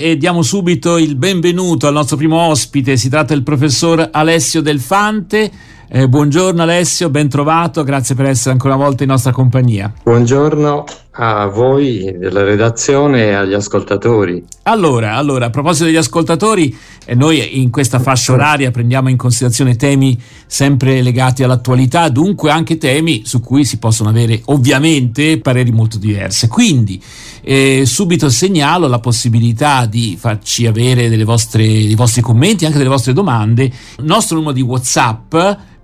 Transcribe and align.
E 0.00 0.16
diamo 0.16 0.42
subito 0.42 0.96
il 0.96 1.16
benvenuto 1.16 1.88
al 1.88 1.92
nostro 1.92 2.16
primo 2.16 2.38
ospite, 2.38 2.96
si 2.96 3.08
tratta 3.08 3.34
del 3.34 3.42
professor 3.42 4.10
Alessio 4.12 4.60
Delfante. 4.60 5.50
Eh, 5.90 6.06
buongiorno 6.06 6.60
Alessio, 6.60 7.08
ben 7.08 7.30
trovato, 7.30 7.82
grazie 7.82 8.14
per 8.14 8.26
essere 8.26 8.50
ancora 8.50 8.74
una 8.74 8.84
volta 8.84 9.04
in 9.04 9.08
nostra 9.08 9.32
compagnia. 9.32 9.90
Buongiorno 10.02 10.84
a 11.12 11.46
voi 11.46 12.14
della 12.18 12.44
redazione 12.44 13.28
e 13.28 13.32
agli 13.32 13.54
ascoltatori. 13.54 14.44
Allora, 14.64 15.14
allora 15.14 15.46
a 15.46 15.50
proposito 15.50 15.86
degli 15.86 15.96
ascoltatori, 15.96 16.76
eh, 17.06 17.14
noi 17.14 17.58
in 17.58 17.70
questa 17.70 18.00
fascia 18.00 18.34
oraria 18.34 18.70
prendiamo 18.70 19.08
in 19.08 19.16
considerazione 19.16 19.76
temi 19.76 20.20
sempre 20.46 21.00
legati 21.00 21.42
all'attualità, 21.42 22.10
dunque 22.10 22.50
anche 22.50 22.76
temi 22.76 23.22
su 23.24 23.40
cui 23.40 23.64
si 23.64 23.78
possono 23.78 24.10
avere 24.10 24.42
ovviamente 24.46 25.40
pareri 25.40 25.72
molto 25.72 25.96
diversi. 25.96 26.48
Quindi 26.48 27.02
eh, 27.40 27.84
subito 27.86 28.28
segnalo 28.28 28.88
la 28.88 29.00
possibilità 29.00 29.86
di 29.86 30.18
farci 30.20 30.66
avere 30.66 31.08
vostre, 31.24 31.64
dei 31.64 31.94
vostri 31.94 32.20
commenti, 32.20 32.66
anche 32.66 32.76
delle 32.76 32.90
vostre 32.90 33.14
domande. 33.14 33.64
Il 33.64 34.04
nostro 34.04 34.36
numero 34.36 34.52
di 34.52 34.60
WhatsApp 34.60 35.34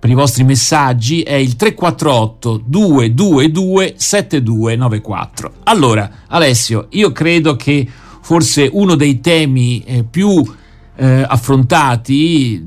per 0.05 0.13
i 0.13 0.17
vostri 0.17 0.43
messaggi 0.43 1.23
è 1.23 1.33
il 1.33 1.55
348 1.55 2.61
222 2.63 3.95
7294. 3.97 5.53
Allora, 5.63 6.07
Alessio, 6.27 6.89
io 6.91 7.11
credo 7.11 7.55
che 7.55 7.87
forse 8.21 8.69
uno 8.71 8.93
dei 8.93 9.19
temi 9.19 9.83
eh, 9.83 10.03
più 10.03 10.43
eh, 10.97 11.25
affrontati 11.27 12.63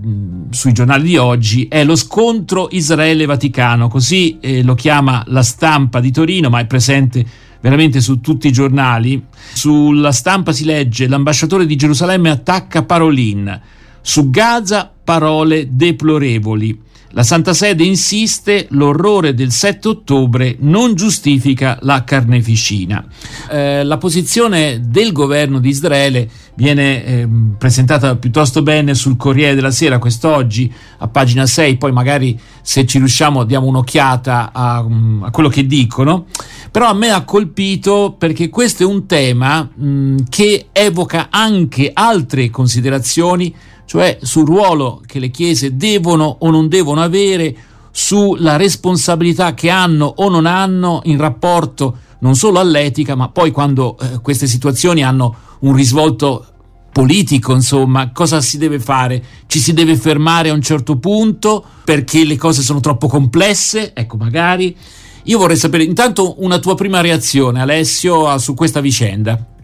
sui 0.50 0.72
giornali 0.72 1.04
di 1.04 1.16
oggi 1.16 1.68
è 1.68 1.84
lo 1.84 1.94
scontro 1.94 2.66
Israele-Vaticano, 2.72 3.86
così 3.86 4.38
eh, 4.40 4.64
lo 4.64 4.74
chiama 4.74 5.22
la 5.28 5.44
stampa 5.44 6.00
di 6.00 6.10
Torino, 6.10 6.48
ma 6.48 6.58
è 6.58 6.66
presente 6.66 7.24
veramente 7.60 8.00
su 8.00 8.20
tutti 8.20 8.48
i 8.48 8.52
giornali. 8.52 9.24
Sulla 9.52 10.10
stampa 10.10 10.50
si 10.50 10.64
legge 10.64 11.06
l'ambasciatore 11.06 11.66
di 11.66 11.76
Gerusalemme 11.76 12.30
attacca 12.30 12.82
Parolin, 12.82 13.60
su 14.00 14.28
Gaza 14.28 14.94
parole 15.08 15.68
deplorevoli. 15.70 16.78
La 17.12 17.22
Santa 17.22 17.54
Sede 17.54 17.82
insiste, 17.82 18.66
l'orrore 18.72 19.32
del 19.32 19.50
7 19.50 19.88
ottobre 19.88 20.56
non 20.60 20.94
giustifica 20.94 21.78
la 21.80 22.04
carneficina. 22.04 23.02
Eh, 23.50 23.84
la 23.84 23.96
posizione 23.96 24.82
del 24.84 25.12
governo 25.12 25.60
di 25.60 25.70
Israele 25.70 26.28
viene 26.56 27.04
eh, 27.04 27.28
presentata 27.56 28.16
piuttosto 28.16 28.60
bene 28.60 28.94
sul 28.94 29.16
Corriere 29.16 29.54
della 29.54 29.70
Sera 29.70 29.98
quest'oggi, 29.98 30.70
a 30.98 31.08
pagina 31.08 31.46
6, 31.46 31.78
poi 31.78 31.92
magari 31.92 32.38
se 32.60 32.84
ci 32.84 32.98
riusciamo 32.98 33.44
diamo 33.44 33.66
un'occhiata 33.68 34.50
a, 34.52 34.82
mm, 34.82 35.22
a 35.22 35.30
quello 35.30 35.48
che 35.48 35.66
dicono, 35.66 36.26
però 36.70 36.88
a 36.88 36.94
me 36.94 37.08
ha 37.08 37.24
colpito 37.24 38.14
perché 38.18 38.50
questo 38.50 38.82
è 38.82 38.86
un 38.86 39.06
tema 39.06 39.62
mh, 39.62 39.88
mm, 39.88 40.16
che 40.28 40.66
evoca 40.72 41.28
anche 41.30 41.90
altre 41.94 42.50
considerazioni 42.50 43.54
cioè 43.88 44.18
sul 44.20 44.44
ruolo 44.44 45.00
che 45.06 45.18
le 45.18 45.30
chiese 45.30 45.74
devono 45.74 46.36
o 46.40 46.50
non 46.50 46.68
devono 46.68 47.00
avere, 47.00 47.56
sulla 47.90 48.56
responsabilità 48.56 49.54
che 49.54 49.70
hanno 49.70 50.12
o 50.16 50.28
non 50.28 50.44
hanno 50.44 51.00
in 51.04 51.16
rapporto 51.16 51.96
non 52.18 52.34
solo 52.36 52.58
all'etica, 52.58 53.14
ma 53.14 53.30
poi 53.30 53.50
quando 53.50 53.96
eh, 53.98 54.20
queste 54.20 54.46
situazioni 54.46 55.02
hanno 55.02 55.34
un 55.60 55.74
risvolto 55.74 56.44
politico, 56.92 57.54
insomma, 57.54 58.12
cosa 58.12 58.42
si 58.42 58.58
deve 58.58 58.78
fare? 58.78 59.24
Ci 59.46 59.58
si 59.58 59.72
deve 59.72 59.96
fermare 59.96 60.50
a 60.50 60.52
un 60.52 60.60
certo 60.60 60.98
punto 60.98 61.64
perché 61.82 62.24
le 62.24 62.36
cose 62.36 62.60
sono 62.60 62.80
troppo 62.80 63.08
complesse? 63.08 63.94
Ecco, 63.94 64.18
magari. 64.18 64.76
Io 65.24 65.38
vorrei 65.38 65.56
sapere 65.56 65.82
intanto 65.84 66.42
una 66.42 66.58
tua 66.58 66.74
prima 66.74 67.00
reazione, 67.00 67.62
Alessio, 67.62 68.36
su 68.36 68.52
questa 68.52 68.80
vicenda. 68.80 69.56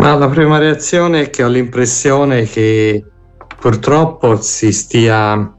Ma 0.00 0.16
la 0.16 0.30
prima 0.30 0.56
reazione 0.56 1.24
è 1.24 1.30
che 1.30 1.44
ho 1.44 1.48
l'impressione 1.48 2.44
che 2.44 3.04
purtroppo 3.60 4.40
si 4.40 4.72
stia, 4.72 5.54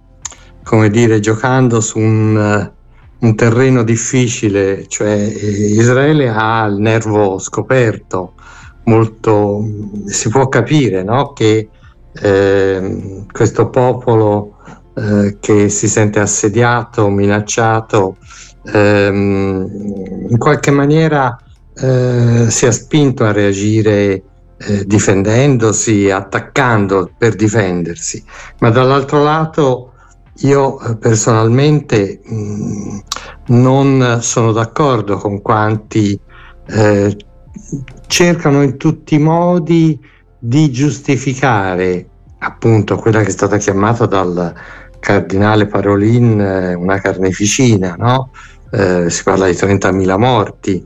come 0.64 0.90
dire, 0.90 1.20
giocando 1.20 1.80
su 1.80 2.00
un, 2.00 2.72
un 3.20 3.36
terreno 3.36 3.84
difficile, 3.84 4.88
cioè 4.88 5.14
Israele 5.14 6.28
ha 6.28 6.66
il 6.66 6.78
nervo 6.78 7.38
scoperto, 7.38 8.34
molto, 8.86 9.64
si 10.06 10.30
può 10.30 10.48
capire 10.48 11.04
no? 11.04 11.34
che 11.34 11.70
eh, 12.12 13.24
questo 13.32 13.70
popolo 13.70 14.56
eh, 14.96 15.38
che 15.40 15.70
si 15.70 15.88
sente 15.88 16.20
assediato, 16.20 17.10
minacciato, 17.10 18.18
ehm, 18.74 19.68
in 20.30 20.38
qualche 20.40 20.72
maniera 20.72 21.38
eh, 21.76 22.48
si 22.50 22.66
è 22.66 22.72
spinto 22.72 23.24
a 23.24 23.32
reagire 23.32 24.24
eh, 24.68 24.86
difendendosi, 24.86 26.10
attaccando 26.10 27.12
per 27.18 27.36
difendersi, 27.36 28.24
ma 28.60 28.70
dall'altro 28.70 29.24
lato 29.24 29.94
io 30.42 30.80
eh, 30.80 30.98
personalmente 30.98 32.22
mh, 32.24 32.36
mm, 32.36 33.00
non 33.48 34.20
sono 34.22 34.52
d'accordo 34.52 35.18
con 35.18 35.42
quanti 35.42 36.20
eh, 36.68 37.18
cercano 38.08 38.62
in 38.62 38.78
tutti 38.78 39.16
i 39.16 39.20
modi 39.20 40.00
di 40.38 40.72
giustificare 40.72 42.08
appunto 42.40 42.96
quella 42.96 43.22
che 43.22 43.28
è 43.28 43.32
stata 43.32 43.58
chiamata 43.58 44.06
dal 44.06 44.54
cardinale 45.00 45.68
Parolin 45.68 46.40
eh, 46.40 46.74
una 46.74 47.00
carneficina, 47.00 47.96
no? 47.98 48.32
eh, 48.72 49.10
si 49.10 49.24
parla 49.24 49.48
di 49.48 49.54
30.000 49.54 50.18
morti, 50.18 50.86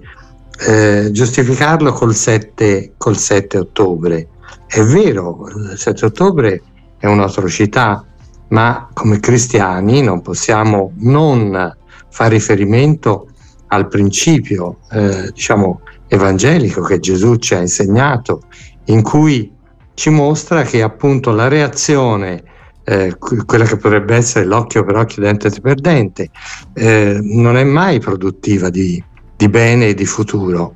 eh, 0.60 1.10
giustificarlo 1.12 1.92
col 1.92 2.16
7, 2.16 2.94
col 2.98 3.18
7 3.18 3.58
ottobre. 3.58 4.30
È 4.68 4.82
vero, 4.82 5.48
il 5.48 5.78
7 5.78 6.06
ottobre 6.06 6.62
è 6.98 7.08
un'atrocità, 7.08 8.06
ma 8.50 8.90
come 8.94 9.20
cristiani 9.20 10.02
non 10.02 10.22
possiamo 10.22 10.94
non 10.98 11.76
fare 12.10 12.36
riferimento 12.36 13.30
al 13.68 13.88
principio, 13.88 14.80
eh, 14.92 15.32
diciamo, 15.34 15.82
evangelico 16.08 16.82
che 16.82 17.00
Gesù 17.00 17.36
ci 17.36 17.56
ha 17.56 17.60
insegnato, 17.60 18.44
in 18.86 19.02
cui 19.02 19.52
ci 19.96 20.10
mostra 20.10 20.64
che 20.64 20.82
appunto 20.82 21.32
la 21.32 21.48
reazione, 21.48 22.44
eh, 22.84 23.18
quella 23.18 23.66
che 23.66 23.78
potrebbe 23.78 24.16
essere 24.16 24.46
l'occhio 24.46 24.84
per 24.84 24.96
occhio, 24.96 25.24
dente 25.24 25.50
per 25.60 25.76
dente, 25.82 26.30
eh, 26.74 27.20
non 27.22 27.58
è 27.58 27.64
mai 27.64 28.00
produttiva 28.00 28.70
di, 28.70 29.04
di 29.36 29.50
bene 29.50 29.88
e 29.90 29.94
di 29.94 30.06
futuro. 30.06 30.76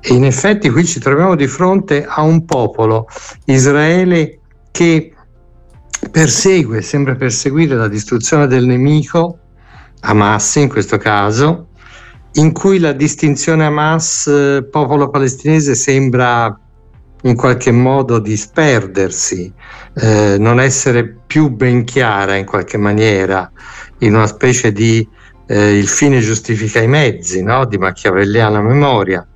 E 0.00 0.14
in 0.14 0.24
effetti 0.24 0.70
qui 0.70 0.84
ci 0.84 1.00
troviamo 1.00 1.34
di 1.34 1.46
fronte 1.46 2.04
a 2.06 2.22
un 2.22 2.44
popolo, 2.44 3.06
Israele, 3.46 4.40
che 4.70 5.12
persegue, 6.10 6.82
sembra 6.82 7.16
perseguire 7.16 7.74
la 7.74 7.88
distruzione 7.88 8.46
del 8.46 8.64
nemico, 8.64 9.38
Hamas 10.00 10.56
in 10.56 10.68
questo 10.68 10.96
caso, 10.96 11.68
in 12.34 12.52
cui 12.52 12.78
la 12.78 12.92
distinzione 12.92 13.64
Hamas 13.64 14.62
popolo 14.70 15.10
palestinese 15.10 15.74
sembra 15.74 16.56
in 17.22 17.34
qualche 17.34 17.72
modo 17.72 18.20
disperdersi, 18.20 19.52
eh, 19.94 20.36
non 20.38 20.60
essere 20.60 21.16
più 21.26 21.50
ben 21.50 21.84
chiara 21.84 22.36
in 22.36 22.44
qualche 22.44 22.78
maniera, 22.78 23.50
in 23.98 24.14
una 24.14 24.28
specie 24.28 24.72
di 24.72 25.06
eh, 25.48 25.78
Il 25.78 25.88
fine 25.88 26.20
giustifica 26.20 26.80
i 26.80 26.88
mezzi 26.88 27.42
no? 27.42 27.64
di 27.64 27.78
machiavelliana 27.78 28.60
memoria, 28.60 29.26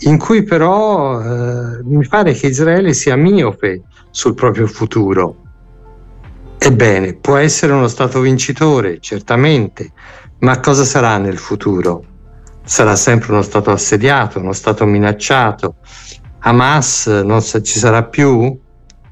in 0.00 0.16
cui 0.16 0.44
però 0.44 1.20
eh, 1.20 1.82
mi 1.82 2.06
pare 2.06 2.32
che 2.32 2.46
Israele 2.46 2.94
sia 2.94 3.16
miope 3.16 3.82
sul 4.10 4.34
proprio 4.34 4.66
futuro. 4.66 5.42
Ebbene, 6.58 7.14
può 7.14 7.36
essere 7.36 7.72
uno 7.72 7.88
Stato 7.88 8.20
vincitore, 8.20 8.98
certamente, 9.00 9.92
ma 10.40 10.60
cosa 10.60 10.84
sarà 10.84 11.18
nel 11.18 11.38
futuro? 11.38 12.04
Sarà 12.64 12.94
sempre 12.96 13.32
uno 13.32 13.42
Stato 13.42 13.70
assediato, 13.70 14.38
uno 14.38 14.52
Stato 14.52 14.84
minacciato. 14.84 15.76
Hamas 16.40 17.06
non 17.06 17.42
ci 17.42 17.78
sarà 17.78 18.04
più? 18.04 18.56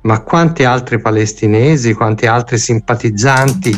Ma 0.03 0.23
quanti 0.23 0.63
altri 0.63 1.01
palestinesi, 1.01 1.95
quanti 1.95 2.27
altri 2.27 2.59
simpatizzanti 2.59 3.77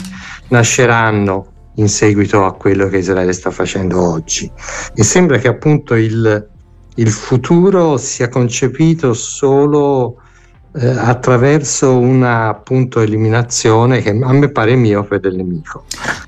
nasceranno 0.49 1.48
in 1.79 1.89
seguito 1.89 2.45
a 2.45 2.55
quello 2.55 2.89
che 2.89 2.99
Israele 2.99 3.33
sta 3.33 3.51
facendo 3.51 4.01
oggi. 4.01 4.51
E 4.95 5.03
sembra 5.03 5.39
che 5.39 5.49
appunto 5.49 5.95
il, 5.95 6.49
il 6.95 7.11
futuro 7.11 7.97
sia 7.97 8.29
concepito 8.29 9.13
solo 9.15 10.23
eh, 10.75 10.87
attraverso 10.87 11.99
una 11.99 12.49
appunto 12.49 13.01
eliminazione 13.01 14.03
che 14.03 14.11
a 14.11 14.33
me 14.33 14.51
pare 14.51 14.75
miope 14.77 15.19
del 15.19 15.37
nemico. 15.37 15.85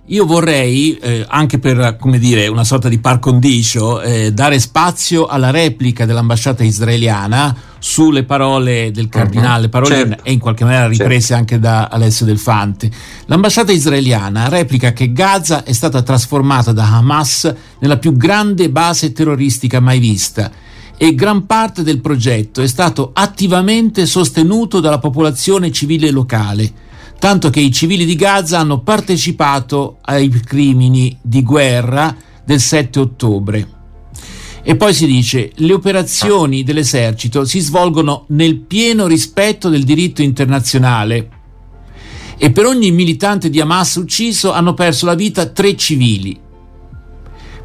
Io 0.07 0.25
vorrei, 0.25 0.97
eh, 0.99 1.25
anche 1.29 1.59
per 1.59 1.97
come 2.01 2.19
dire, 2.19 2.49
una 2.49 2.65
sorta 2.65 2.89
di 2.89 2.99
par 2.99 3.19
condicio, 3.19 4.01
eh, 4.01 4.33
dare 4.33 4.59
spazio 4.59 5.27
alla 5.27 5.51
replica 5.51 6.07
dell'ambasciata 6.07 6.65
israeliana 6.65 7.55
sulle 7.79 8.25
parole 8.25 8.91
del 8.91 9.09
cardinale 9.09 9.65
uh-huh, 9.65 9.71
Parolin 9.71 10.09
certo. 10.09 10.25
e 10.25 10.33
in 10.33 10.39
qualche 10.39 10.65
maniera 10.65 10.87
riprese 10.87 11.29
certo. 11.29 11.35
anche 11.35 11.59
da 11.59 11.89
Alessio 11.89 12.27
Delfante. 12.27 12.91
L'ambasciata 13.27 13.73
israeliana 13.73 14.49
replica 14.49 14.93
che 14.93 15.13
Gaza 15.13 15.65
è 15.65 15.73
stata 15.73 16.03
trasformata 16.03 16.73
da 16.73 16.97
Hamas 16.97 17.55
nella 17.79 17.99
più 17.99 18.17
grande 18.17 18.71
base 18.71 19.13
terroristica 19.13 19.81
mai 19.81 19.99
vista 19.99 20.51
e 21.03 21.15
gran 21.15 21.47
parte 21.47 21.83
del 21.83 22.03
progetto 22.03 22.61
è 22.61 22.67
stato 22.67 23.13
attivamente 23.15 24.05
sostenuto 24.05 24.81
dalla 24.81 24.99
popolazione 24.99 25.73
civile 25.73 26.11
locale, 26.11 26.71
tanto 27.19 27.49
che 27.49 27.61
i 27.61 27.73
civili 27.73 28.05
di 28.05 28.17
Gaza 28.17 28.59
hanno 28.59 28.83
partecipato 28.83 29.97
ai 30.03 30.29
crimini 30.29 31.17
di 31.23 31.43
guerra 31.43 32.15
del 32.45 32.61
7 32.61 32.99
ottobre. 32.99 33.69
E 34.63 34.77
poi 34.77 34.93
si 34.93 35.07
dice, 35.07 35.53
le 35.55 35.73
operazioni 35.73 36.63
dell'esercito 36.63 37.47
si 37.47 37.61
svolgono 37.61 38.27
nel 38.29 38.59
pieno 38.59 39.07
rispetto 39.07 39.71
del 39.71 39.85
diritto 39.85 40.21
internazionale 40.21 41.31
e 42.37 42.53
per 42.53 42.67
ogni 42.67 42.91
militante 42.91 43.49
di 43.49 43.59
Hamas 43.59 43.95
ucciso 43.95 44.53
hanno 44.53 44.75
perso 44.75 45.07
la 45.07 45.15
vita 45.15 45.47
tre 45.47 45.75
civili, 45.77 46.39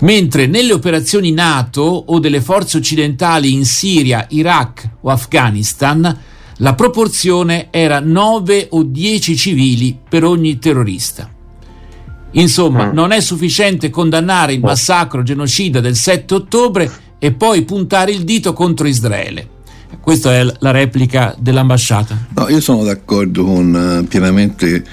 mentre 0.05 0.45
nelle 0.45 0.71
operazioni 0.71 1.31
NATO 1.31 1.81
o 1.81 2.19
delle 2.19 2.39
forze 2.39 2.77
occidentali 2.77 3.51
in 3.51 3.65
Siria, 3.65 4.27
Iraq 4.29 4.87
o 5.01 5.09
Afghanistan 5.09 6.17
la 6.59 6.75
proporzione 6.75 7.67
era 7.71 7.99
9 7.99 8.67
o 8.71 8.83
10 8.83 9.35
civili 9.35 9.97
per 10.07 10.23
ogni 10.23 10.57
terrorista. 10.59 11.29
Insomma, 12.31 12.85
mm. 12.85 12.93
non 12.93 13.11
è 13.11 13.19
sufficiente 13.19 13.89
condannare 13.89 14.53
il 14.53 14.59
massacro 14.59 15.23
genocida 15.23 15.81
del 15.81 15.95
7 15.95 16.33
ottobre 16.35 16.89
e 17.17 17.33
poi 17.33 17.63
puntare 17.63 18.11
il 18.11 18.23
dito 18.23 18.53
contro 18.53 18.87
Israele. 18.87 19.49
Questa 19.99 20.33
è 20.33 20.45
la 20.59 20.71
replica 20.71 21.35
dell'ambasciata. 21.37 22.27
No, 22.35 22.47
io 22.47 22.61
sono 22.61 22.83
d'accordo 22.83 23.43
con, 23.43 24.01
uh, 24.01 24.07
pienamente 24.07 24.83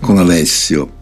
con 0.00 0.18
Alessio 0.18 0.98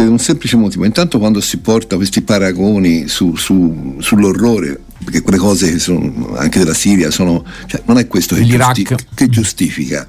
per 0.00 0.08
un 0.08 0.18
semplice 0.18 0.56
motivo. 0.56 0.86
Intanto 0.86 1.18
quando 1.18 1.40
si 1.40 1.58
porta 1.58 1.96
questi 1.96 2.22
paragoni 2.22 3.06
su, 3.06 3.36
su, 3.36 3.96
sull'orrore, 3.98 4.80
perché 5.04 5.20
quelle 5.20 5.38
cose 5.38 5.72
che 5.72 5.78
sono 5.78 6.34
anche 6.36 6.58
della 6.58 6.72
Siria 6.72 7.10
sono, 7.10 7.44
cioè, 7.66 7.82
non 7.84 7.98
è 7.98 8.06
questo 8.06 8.34
che, 8.34 8.44
giusti- 8.44 8.86
che, 9.14 9.28
giustifica. 9.28 10.06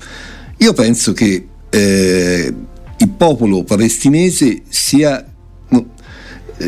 Io 0.57 0.73
penso 0.73 1.11
che 1.11 1.47
eh, 1.69 2.53
il 2.97 3.09
popolo 3.09 3.63
palestinese 3.63 4.61
sia, 4.69 5.25
no, 5.69 5.85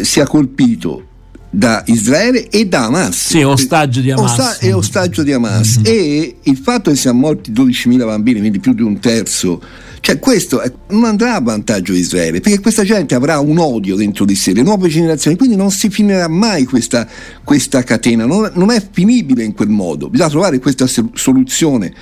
sia 0.02 0.28
colpito 0.28 1.08
da 1.50 1.82
Israele 1.86 2.50
e 2.50 2.66
da 2.66 2.86
Hamas. 2.86 3.28
Sì, 3.28 3.42
ostaggio 3.42 4.02
di 4.02 4.12
Hamas. 4.12 4.32
Osta- 4.32 4.58
e 4.58 4.74
ostaggio 4.74 5.24
di 5.24 5.32
Hamas. 5.32 5.78
Mm-hmm. 5.78 5.86
E 5.86 6.36
il 6.42 6.58
fatto 6.58 6.90
che 6.90 6.98
siano 6.98 7.20
morti 7.20 7.54
12.000 7.54 7.98
bambini, 8.00 8.40
quindi 8.40 8.60
più 8.60 8.74
di 8.74 8.82
un 8.82 9.00
terzo 9.00 9.62
cioè 10.04 10.20
questo 10.20 10.62
non 10.90 11.06
andrà 11.06 11.36
a 11.36 11.40
vantaggio 11.40 11.94
di 11.94 12.00
Israele, 12.00 12.42
perché 12.42 12.60
questa 12.60 12.84
gente 12.84 13.16
avrà 13.16 13.40
un 13.40 13.58
odio 13.58 13.96
dentro 13.96 14.26
di 14.26 14.36
sé, 14.36 14.52
le 14.52 14.62
nuove 14.62 14.90
generazioni, 14.90 15.38
quindi 15.38 15.56
non 15.56 15.72
si 15.72 15.90
finirà 15.90 16.28
mai 16.28 16.66
questa, 16.66 17.08
questa 17.42 17.84
catena, 17.84 18.26
non, 18.26 18.52
non, 18.54 18.70
è 18.70 18.86
finibile 18.92 19.46
in 19.46 19.54
quel 19.54 19.70
modo, 19.70 20.10
bisogna 20.10 20.30
trovare 20.30 20.60
questa 20.60 20.88
soluzione 21.14 21.94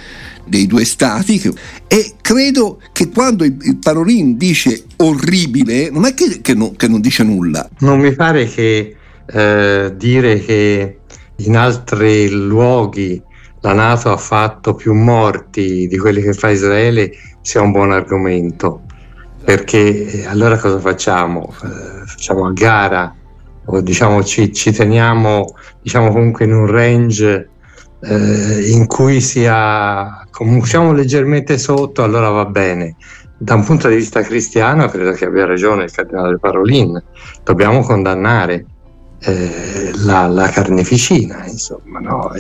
dei 0.48 0.66
due 0.66 0.84
stati 0.84 1.40
e 1.88 2.14
credo 2.20 2.82
che 2.92 3.10
quando 3.10 3.44
il 3.44 3.78
Parolin 3.80 4.36
dice 4.36 4.86
orribile, 4.96 5.92
non 5.92 6.06
è 6.06 6.16
che, 6.16 6.42
che, 6.42 6.56
non, 6.56 6.76
che 6.76 6.88
non 6.88 7.02
dice 7.02 7.22
nulla. 7.22 7.70
Non 7.82 8.00
mi 8.00 8.16
pare 8.16 8.48
che 8.48 8.96
eh, 9.32 9.94
dire 9.96 10.44
che 10.44 10.98
in 11.36 11.56
altri 11.56 12.32
luoghi 12.32 13.22
la 13.62 13.74
Nato 13.74 14.12
ha 14.12 14.18
fatto 14.18 14.74
più 14.74 14.94
morti 14.94 15.88
di 15.88 15.98
quelli 15.98 16.22
che 16.22 16.34
fa 16.34 16.50
Israele 16.50 17.12
sia 17.42 17.62
un 17.62 17.72
buon 17.72 17.92
argomento, 17.92 18.82
perché 19.44 20.06
eh, 20.06 20.26
allora 20.26 20.58
cosa 20.58 20.80
facciamo? 20.80 21.54
Eh, 21.64 22.06
facciamo 22.06 22.48
a 22.48 22.52
gara 22.52 23.16
o 23.66 23.82
diciamo 23.82 24.24
ci, 24.24 24.52
ci 24.52 24.72
teniamo 24.72 25.54
diciamo 25.82 26.12
comunque 26.12 26.46
in 26.46 26.54
un 26.54 26.66
range 26.66 27.50
eh, 28.02 28.72
in 28.72 28.88
cui 28.88 29.22
sia 29.22 30.26
siamo 30.64 30.94
leggermente 30.94 31.58
sotto, 31.58 32.04
allora 32.04 32.30
va 32.30 32.46
bene. 32.46 32.96
Da 33.38 33.56
un 33.56 33.64
punto 33.64 33.88
di 33.88 33.96
vista 33.96 34.22
cristiano 34.22 34.88
credo 34.88 35.12
che 35.14 35.26
abbia 35.26 35.46
ragione 35.46 35.86
il 35.86 35.92
cardinale 35.92 36.38
Parolin, 36.38 37.02
dobbiamo 37.44 37.82
condannare 37.82 38.66
eh, 39.20 39.92
la, 40.04 40.28
la, 40.28 40.48
carneficina, 40.50 41.46
insomma, 41.48 42.00
no? 42.00 42.32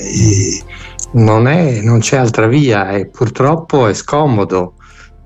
Non, 1.13 1.47
è, 1.47 1.81
non, 1.81 1.99
c'è 1.99 2.17
altra 2.17 2.47
via 2.47 2.91
e 2.91 3.07
purtroppo 3.07 3.87
è 3.87 3.93
scomodo 3.93 4.75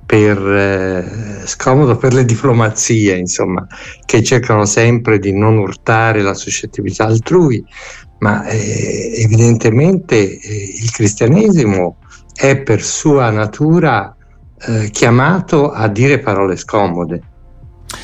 per, 0.05 0.37
eh, 0.37 1.41
scomodo 1.45 1.97
per 1.97 2.13
le 2.13 2.25
diplomazie, 2.25 3.17
insomma, 3.17 3.65
che 4.05 4.23
cercano 4.23 4.65
sempre 4.65 5.19
di 5.19 5.33
non 5.33 5.57
urtare 5.57 6.21
la 6.21 6.33
suscettibilità 6.33 7.05
altrui, 7.05 7.63
ma 8.19 8.45
eh, 8.45 9.13
evidentemente 9.17 10.15
eh, 10.15 10.73
il 10.81 10.91
cristianesimo 10.91 11.97
è 12.33 12.57
per 12.57 12.83
sua 12.83 13.29
natura 13.29 14.15
eh, 14.67 14.89
chiamato 14.91 15.71
a 15.71 15.87
dire 15.87 16.19
parole 16.19 16.55
scomode. 16.55 17.21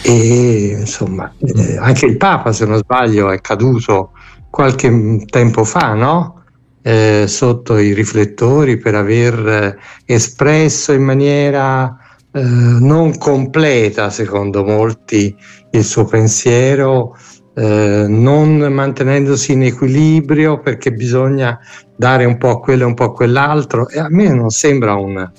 E 0.04 0.78
insomma, 0.80 1.32
eh, 1.40 1.78
anche 1.78 2.06
il 2.06 2.18
Papa, 2.18 2.52
se 2.52 2.66
non 2.66 2.78
sbaglio, 2.78 3.30
è 3.30 3.40
caduto 3.42 4.12
qualche 4.50 5.24
tempo 5.30 5.64
fa, 5.64 5.94
no? 5.94 6.41
Eh, 6.82 7.26
sotto 7.28 7.78
i 7.78 7.94
riflettori 7.94 8.78
per 8.78 8.96
aver 8.96 9.48
eh, 9.48 9.78
espresso 10.06 10.94
in 10.94 11.04
maniera 11.04 11.96
eh, 12.32 12.42
non 12.42 13.18
completa, 13.18 14.10
secondo 14.10 14.64
molti, 14.64 15.36
il 15.72 15.84
suo 15.84 16.06
pensiero, 16.06 17.16
eh, 17.54 18.06
non 18.08 18.58
mantenendosi 18.58 19.52
in 19.52 19.64
equilibrio 19.64 20.60
perché 20.62 20.92
bisogna 20.94 21.60
dare 21.96 22.26
un 22.26 22.38
po' 22.38 22.50
a 22.50 22.60
quello 22.60 22.84
e 22.84 22.88
un 22.88 22.94
po' 22.94 23.06
a 23.06 23.14
quell'altro. 23.14 23.90
E 23.90 24.00
a 24.00 24.08
me 24.10 24.30
non 24.30 24.50
sembra 24.50 24.96
un, 24.96 25.30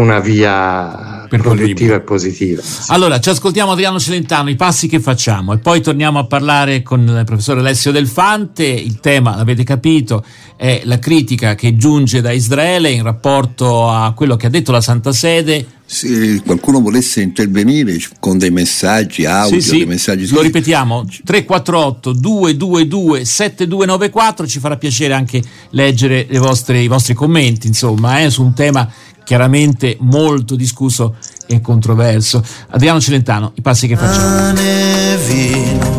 una 0.00 0.18
via 0.18 1.26
produttiva 1.28 1.96
e 1.96 2.00
positiva. 2.00 2.62
Allora, 2.88 3.20
ci 3.20 3.28
ascoltiamo 3.28 3.72
Adriano 3.72 3.98
Celentano, 4.00 4.50
i 4.50 4.56
passi 4.56 4.88
che 4.88 4.98
facciamo 4.98 5.52
e 5.52 5.58
poi 5.58 5.80
torniamo 5.80 6.18
a 6.18 6.24
parlare 6.24 6.82
con 6.82 7.00
il 7.00 7.22
professore 7.24 7.60
Alessio 7.60 7.92
Delfante. 7.92 8.64
Il 8.64 8.98
tema, 9.00 9.36
l'avete 9.36 9.62
capito, 9.62 10.24
è 10.56 10.80
la 10.84 10.98
critica 10.98 11.54
che 11.54 11.76
giunge 11.76 12.20
da 12.20 12.32
Israele 12.32 12.90
in 12.90 13.02
rapporto 13.02 13.88
a 13.88 14.12
quello 14.12 14.36
che 14.36 14.46
ha 14.46 14.50
detto 14.50 14.72
la 14.72 14.80
Santa 14.80 15.12
Sede. 15.12 15.66
Se 15.92 16.40
qualcuno 16.46 16.80
volesse 16.80 17.20
intervenire 17.20 17.98
con 18.20 18.38
dei 18.38 18.52
messaggi 18.52 19.24
audio, 19.24 19.60
sì, 19.60 19.68
sì. 19.68 19.76
dei 19.78 19.86
messaggi... 19.86 20.28
Lo 20.28 20.40
ripetiamo, 20.40 21.04
348 21.24 22.12
222 22.12 23.24
7294, 23.24 24.46
ci 24.46 24.60
farà 24.60 24.76
piacere 24.76 25.14
anche 25.14 25.42
leggere 25.70 26.28
vostre, 26.38 26.80
i 26.80 26.86
vostri 26.86 27.12
commenti, 27.12 27.66
insomma, 27.66 28.20
eh, 28.20 28.30
su 28.30 28.44
un 28.44 28.54
tema 28.54 28.88
chiaramente 29.24 29.96
molto 29.98 30.54
discusso 30.54 31.16
e 31.48 31.60
controverso. 31.60 32.40
Adriano 32.68 33.00
Celentano, 33.00 33.50
i 33.56 33.60
passi 33.60 33.88
che 33.88 33.96
facciamo. 33.96 34.28
Pane 34.28 35.16
vino, 35.26 35.98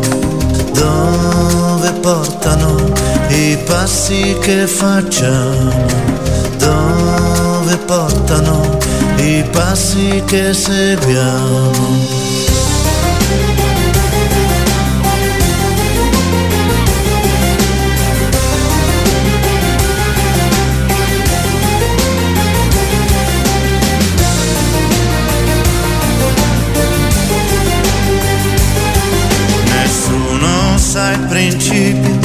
dove 0.74 1.92
portano 2.00 2.94
i 3.27 3.58
passi 3.65 4.38
che 4.39 4.65
facciamo? 4.68 5.86
Dove 6.58 7.75
portano 7.86 8.90
i 9.22 9.44
passi 9.51 10.24
che 10.25 10.54
seguiamo? 10.54 12.30
sa 30.92 31.12
il 31.12 31.22
principio, 31.22 32.20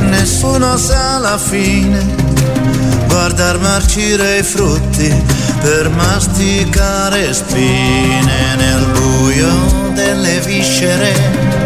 nessuno 0.00 0.76
sa 0.76 1.18
la 1.18 1.38
fine. 1.38 2.81
Guardar 3.22 3.56
marcire 3.60 4.38
i 4.38 4.42
frutti 4.42 5.08
per 5.60 5.88
masticare 5.90 7.32
spine 7.32 8.56
nel 8.56 8.84
buio 8.98 9.92
delle 9.94 10.40
viscere, 10.40 11.14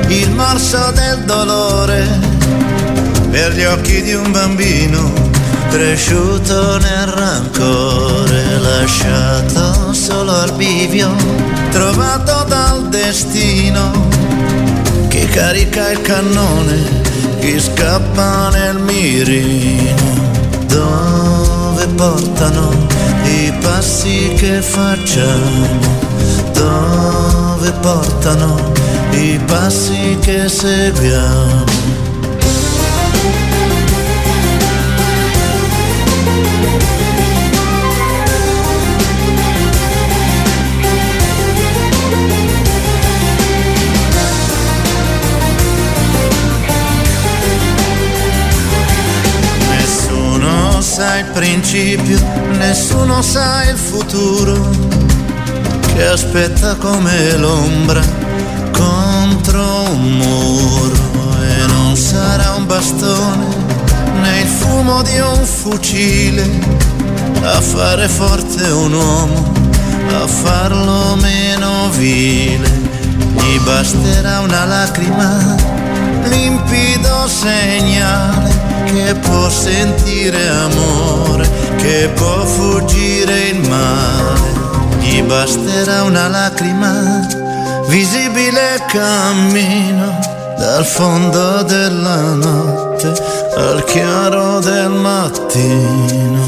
il 0.09 0.33
morso 0.33 0.93
del 0.93 1.25
dolore. 1.25 2.07
Per 3.31 3.55
gli 3.55 3.65
occhi 3.65 4.03
di 4.03 4.13
un 4.13 4.31
bambino 4.31 5.11
cresciuto 5.71 6.77
nel 6.77 7.07
rancore, 7.07 8.59
lasciato 8.59 9.95
solo 9.95 10.33
al 10.35 10.53
bivio, 10.53 11.11
trovato 11.71 12.45
dal 12.49 12.87
destino 12.91 14.09
chi 15.09 15.25
carica 15.25 15.91
il 15.91 16.03
cannone, 16.03 17.01
chi 17.41 17.59
scappa 17.59 18.51
nel 18.51 18.77
mirino, 18.77 20.17
portano 21.97 22.71
i 23.25 23.53
passi 23.61 24.35
che 24.37 24.61
facciamo, 24.61 25.67
dove 26.53 27.73
portano 27.81 28.73
i 29.13 29.41
passi 29.47 30.17
che 30.21 30.49
seguiamo. 30.49 31.76
Principio, 51.61 52.19
nessuno 52.59 53.23
sa 53.23 53.65
il 53.65 53.79
futuro, 53.79 54.69
che 55.95 56.07
aspetta 56.07 56.75
come 56.75 57.35
l'ombra 57.39 58.03
contro 58.73 59.91
un 59.91 60.19
muro 60.19 61.41
e 61.41 61.67
non 61.69 61.97
sarà 61.97 62.57
un 62.57 62.67
bastone 62.67 63.47
né 64.21 64.41
il 64.41 64.47
fumo 64.47 65.01
di 65.01 65.19
un 65.19 65.47
fucile 65.47 66.47
a 67.43 67.61
fare 67.63 68.07
forte 68.07 68.63
un 68.69 68.93
uomo, 68.93 69.53
a 70.23 70.27
farlo 70.27 71.17
meno 71.17 71.89
vile. 71.97 72.69
Gli 73.33 73.59
basterà 73.61 74.41
una 74.41 74.67
lacrima, 74.67 75.57
limpido 76.29 77.27
segnale 77.27 78.66
che 78.87 79.15
può 79.21 79.49
sentire 79.51 80.49
amore, 80.49 81.49
che 81.77 82.11
può 82.15 82.45
fuggire 82.45 83.49
il 83.49 83.69
male. 83.69 84.55
Gli 85.01 85.23
basterà 85.23 86.03
una 86.05 86.29
lacrima, 86.29 87.27
visibile 87.89 88.85
cammino 88.89 90.19
dal 90.59 90.85
fondo 90.85 91.63
della 91.63 92.35
notte 92.35 93.13
al 93.57 93.85
chiaro 93.85 94.61
del 94.61 94.91
mattino. 94.91 96.45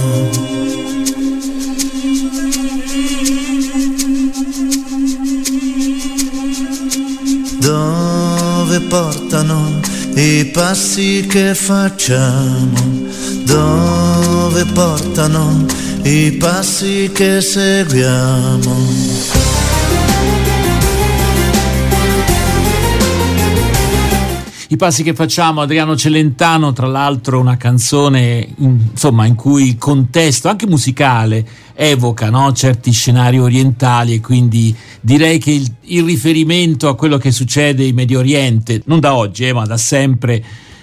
Dove 7.59 8.81
portano 8.81 9.81
i 10.21 10.47
passi 10.47 11.25
che 11.29 11.55
facciamo, 11.55 13.07
dove 13.45 14.65
portano 14.75 15.65
i 16.03 16.33
passi 16.33 17.09
che 17.15 17.41
seguiamo. 17.41 18.77
I 24.71 24.77
passi 24.77 25.05
che 25.05 25.15
facciamo, 25.15 25.61
Adriano 25.61 25.97
Celentano, 25.97 26.73
tra 26.73 26.89
l'altro 26.89 27.39
una 27.39 27.57
canzone 27.57 28.47
insomma, 28.57 29.25
in 29.25 29.37
cui 29.37 29.69
il 29.69 29.79
contesto, 29.79 30.49
anche 30.49 30.67
musicale, 30.67 31.47
evoca 31.81 32.29
no? 32.29 32.53
certi 32.53 32.91
scenari 32.91 33.39
orientali 33.39 34.15
e 34.15 34.21
quindi 34.21 34.75
direi 35.01 35.39
che 35.39 35.53
il, 35.53 35.73
il, 35.83 36.05
riferimento 36.05 36.89
a 36.89 36.97
quello 36.97 37.19
che 37.19 37.31
succede 37.31 37.85
in 37.85 37.95
Medio 37.95 38.19
Oriente, 38.19 38.83
non 38.87 38.99
da 38.99 39.15
oggi 39.15 39.47
eh, 39.47 39.53
ma 39.53 39.65
da 39.65 39.77
sempre, 39.77 40.43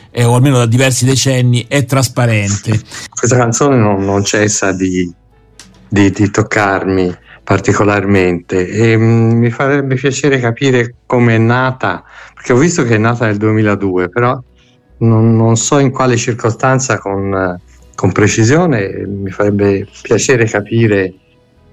eh, 0.10 0.24
o 0.24 0.36
almeno 0.36 0.56
da 0.56 0.66
diversi 0.66 1.04
decenni, 1.04 1.66
è 1.68 1.84
trasparente. 1.84 2.80
Questa 3.10 3.36
canzone 3.36 3.75
non, 3.75 4.06
non 4.06 4.24
cessa 4.24 4.72
di, 4.72 5.14
di, 5.90 6.12
di 6.12 6.32
toccarmi 6.32 7.14
particolarmente 7.44 8.66
e 8.66 8.96
mh, 8.96 9.04
mm, 9.04 9.32
mi 9.32 9.52
farebbe 9.52 9.96
piacere 9.96 10.40
capire 10.40 10.96
come 11.06 11.36
è 11.36 11.40
nata, 11.40 12.06
perché 12.34 12.54
ho 12.54 12.58
visto 12.58 12.84
che 12.84 12.96
è 12.96 12.98
nata 12.98 13.25
nel 13.25 13.36
2002, 13.36 14.08
però 14.08 14.42
non, 15.00 15.36
non 15.36 15.58
so 15.58 15.78
in 15.78 15.92
quale 15.92 16.16
circostanza 16.16 16.98
con, 17.00 17.60
con, 17.96 18.12
precisione, 18.12 19.06
mi 19.08 19.32
farebbe 19.32 19.88
piacere 20.02 20.46
capire 20.46 21.14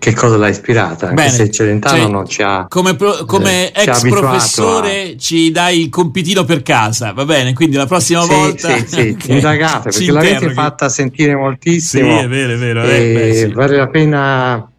che 0.02 0.14
cosa 0.14 0.36
l'ha 0.36 0.48
ispirata, 0.48 1.10
anche 1.10 1.28
se 1.28 1.48
Celentano 1.48 1.96
cioè, 1.96 2.10
non 2.10 2.26
ci 2.26 2.42
ha 2.42 2.66
come, 2.68 2.96
pro, 2.96 3.24
come 3.24 3.70
eh, 3.70 3.82
ex 3.84 4.00
professore 4.08 5.12
a... 5.12 5.16
ci 5.16 5.52
dai 5.52 5.82
il 5.82 5.90
compitino 5.90 6.42
per 6.42 6.62
casa, 6.62 7.12
va 7.12 7.24
bene? 7.24 7.52
Quindi 7.52 7.76
la 7.76 7.86
prossima 7.86 8.22
sì, 8.22 8.28
volta 8.28 8.76
sì, 8.78 8.84
sì, 8.84 9.08
okay. 9.14 9.36
indagate 9.36 9.90
perché 9.90 10.10
l'avete 10.10 10.50
fatta 10.50 10.88
sentire 10.88 11.36
moltissimo. 11.36 12.18
Sì, 12.18 12.24
è 12.24 12.28
vero, 12.28 12.54
è 12.54 12.56
vero. 12.56 12.82
Eh, 12.82 13.12
beh, 13.12 13.34
sì. 13.34 13.52
Vale 13.52 13.76
la 13.76 13.88
pena 13.88 14.71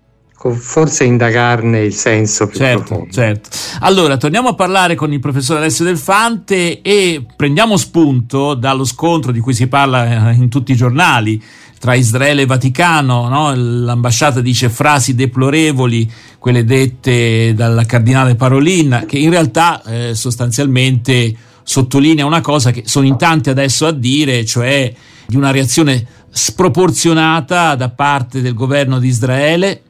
forse 0.52 1.06
indagarne 1.06 1.80
il 1.80 1.94
senso 1.94 2.48
più 2.48 2.60
certo, 2.60 2.84
profondo. 2.84 3.12
Certo. 3.12 3.50
Allora, 3.80 4.18
torniamo 4.18 4.50
a 4.50 4.56
parlare 4.56 4.96
con 4.96 5.14
il 5.14 5.20
professor 5.20 5.58
Alessio 5.58 5.86
Delfante 5.86 6.82
e 6.82 7.26
prendiamo 7.36 7.78
spunto 7.78 8.54
dallo 8.54 8.84
scontro 8.84 9.32
di 9.32 9.40
cui 9.40 9.54
si 9.54 9.68
parla 9.68 10.32
eh, 10.32 10.34
in 10.34 10.50
tutti 10.50 10.72
i 10.72 10.76
giornali 10.76 11.42
tra 11.80 11.96
Israele 11.96 12.44
e 12.44 12.46
Vaticano, 12.46 13.28
no? 13.28 13.54
l'ambasciata 13.54 14.40
dice 14.40 14.70
frasi 14.70 15.16
deplorevoli, 15.16 16.10
quelle 16.40 16.64
dette 16.64 17.54
dal 17.54 17.86
cardinale 17.86 18.36
Parolin, 18.36 19.04
che 19.06 19.18
in 19.18 19.30
realtà 19.30 19.84
eh, 19.84 20.16
sostanzialmente 20.16 21.36
sottolinea 21.62 22.26
una 22.26 22.40
cosa 22.40 22.72
che 22.72 22.84
sono 22.86 23.06
in 23.06 23.18
tanti 23.18 23.50
adesso 23.50 23.86
a 23.86 23.92
dire, 23.92 24.46
cioè 24.46 24.94
di 25.26 25.36
una 25.36 25.52
reazione 25.52 26.06
sproporzionata 26.30 27.76
da 27.76 27.90
parte 27.90 28.42
del 28.42 28.54
governo 28.54 28.98
di 28.98 29.08
Israele 29.08 29.82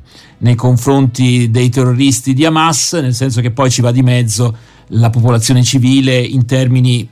nei 0.43 0.55
confronti 0.55 1.49
dei 1.49 1.69
terroristi 1.69 2.33
di 2.33 2.45
Hamas, 2.45 2.93
nel 2.93 3.13
senso 3.13 3.41
che 3.41 3.51
poi 3.51 3.71
ci 3.71 3.81
va 3.81 3.91
di 3.91 4.01
mezzo 4.01 4.55
la 4.87 5.09
popolazione 5.09 5.63
civile 5.63 6.17
in 6.19 6.45
termini 6.45 7.07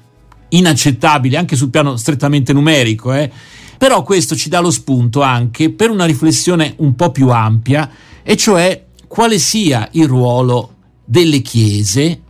inaccettabili 0.49 1.37
anche 1.37 1.55
sul 1.55 1.69
piano 1.69 1.95
strettamente 1.95 2.51
numerico. 2.51 3.13
Eh. 3.13 3.31
Però 3.77 4.03
questo 4.03 4.35
ci 4.35 4.49
dà 4.49 4.59
lo 4.59 4.69
spunto 4.69 5.21
anche 5.21 5.71
per 5.71 5.89
una 5.89 6.05
riflessione 6.05 6.73
un 6.77 6.93
po' 6.93 7.11
più 7.11 7.29
ampia, 7.29 7.89
e 8.21 8.35
cioè 8.35 8.85
quale 9.07 9.39
sia 9.39 9.87
il 9.93 10.07
ruolo 10.07 10.75
delle 11.05 11.39
chiese, 11.39 12.21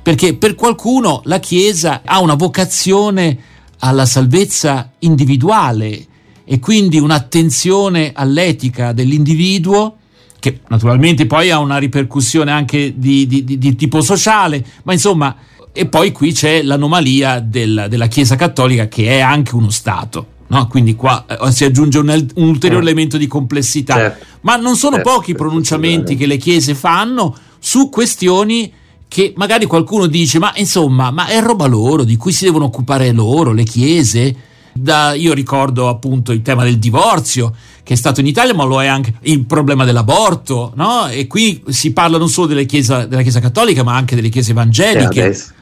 perché 0.00 0.36
per 0.36 0.54
qualcuno 0.54 1.20
la 1.24 1.40
Chiesa 1.40 2.02
ha 2.04 2.20
una 2.20 2.34
vocazione 2.34 3.38
alla 3.80 4.06
salvezza 4.06 4.92
individuale 5.00 6.06
e 6.44 6.58
quindi 6.60 6.98
un'attenzione 6.98 8.12
all'etica 8.14 8.92
dell'individuo 8.92 9.97
che 10.38 10.60
naturalmente 10.68 11.26
poi 11.26 11.50
ha 11.50 11.58
una 11.58 11.78
ripercussione 11.78 12.50
anche 12.50 12.94
di, 12.96 13.26
di, 13.26 13.44
di, 13.44 13.58
di 13.58 13.76
tipo 13.76 14.00
sociale, 14.00 14.64
ma 14.84 14.92
insomma, 14.92 15.34
e 15.72 15.86
poi 15.86 16.12
qui 16.12 16.32
c'è 16.32 16.62
l'anomalia 16.62 17.40
del, 17.40 17.86
della 17.88 18.06
Chiesa 18.06 18.36
Cattolica 18.36 18.88
che 18.88 19.08
è 19.08 19.20
anche 19.20 19.54
uno 19.54 19.70
Stato. 19.70 20.36
No? 20.48 20.66
Quindi 20.66 20.94
qua 20.94 21.26
eh, 21.26 21.52
si 21.52 21.64
aggiunge 21.64 21.98
un, 21.98 22.08
un 22.08 22.48
ulteriore 22.48 22.58
certo. 22.58 22.78
elemento 22.78 23.16
di 23.16 23.26
complessità. 23.26 23.94
Certo. 23.94 24.26
Ma 24.40 24.56
non 24.56 24.76
sono 24.76 24.96
certo. 24.96 25.10
pochi 25.10 25.30
i 25.32 25.34
pronunciamenti 25.34 26.16
che 26.16 26.26
le 26.26 26.36
chiese 26.36 26.74
fanno 26.74 27.36
su 27.58 27.90
questioni 27.90 28.72
che 29.06 29.32
magari 29.36 29.66
qualcuno 29.66 30.06
dice: 30.06 30.38
Ma 30.38 30.52
insomma, 30.56 31.10
ma 31.10 31.26
è 31.26 31.40
roba 31.40 31.66
loro, 31.66 32.04
di 32.04 32.16
cui 32.16 32.32
si 32.32 32.44
devono 32.44 32.64
occupare 32.64 33.12
loro, 33.12 33.52
le 33.52 33.64
chiese. 33.64 34.36
Da, 34.80 35.14
io 35.14 35.32
ricordo 35.32 35.88
appunto 35.88 36.32
il 36.32 36.42
tema 36.42 36.64
del 36.64 36.78
divorzio, 36.78 37.54
che 37.82 37.94
è 37.94 37.96
stato 37.96 38.20
in 38.20 38.26
Italia, 38.26 38.54
ma 38.54 38.64
lo 38.64 38.82
è 38.82 38.86
anche 38.86 39.14
il 39.22 39.44
problema 39.44 39.84
dell'aborto, 39.84 40.72
no? 40.74 41.08
E 41.08 41.26
qui 41.26 41.62
si 41.68 41.92
parla 41.92 42.18
non 42.18 42.28
solo 42.28 42.46
della 42.48 42.62
Chiesa, 42.62 43.06
della 43.06 43.22
chiesa 43.22 43.40
cattolica, 43.40 43.82
ma 43.82 43.94
anche 43.94 44.14
delle 44.14 44.28
chiese 44.28 44.50
evangeliche. 44.52 45.22
Adesso, 45.22 45.52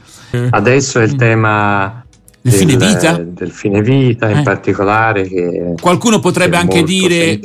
adesso, 0.51 0.99
è 0.99 1.03
il 1.03 1.13
mm. 1.13 1.17
tema 1.17 2.05
del, 2.41 2.53
fine 2.53 2.77
vita, 2.77 3.17
del 3.17 3.51
fine 3.51 3.81
vita 3.81 4.29
in 4.29 4.37
eh. 4.39 4.43
particolare. 4.43 5.27
Che 5.27 5.73
Qualcuno 5.79 6.19
potrebbe 6.19 6.57
anche, 6.57 6.83
dire, 6.83 7.39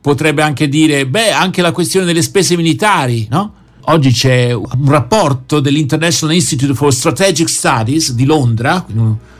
potrebbe 0.00 0.42
anche 0.42 0.68
dire, 0.68 1.06
beh, 1.06 1.30
anche 1.30 1.62
la 1.62 1.72
questione 1.72 2.06
delle 2.06 2.22
spese 2.22 2.56
militari, 2.56 3.26
no? 3.30 3.54
Oggi 3.88 4.12
c'è 4.12 4.52
un 4.52 4.88
rapporto 4.88 5.60
dell'International 5.60 6.34
Institute 6.34 6.72
for 6.72 6.92
Strategic 6.92 7.48
Studies 7.48 8.12
di 8.12 8.24
Londra, 8.24 8.84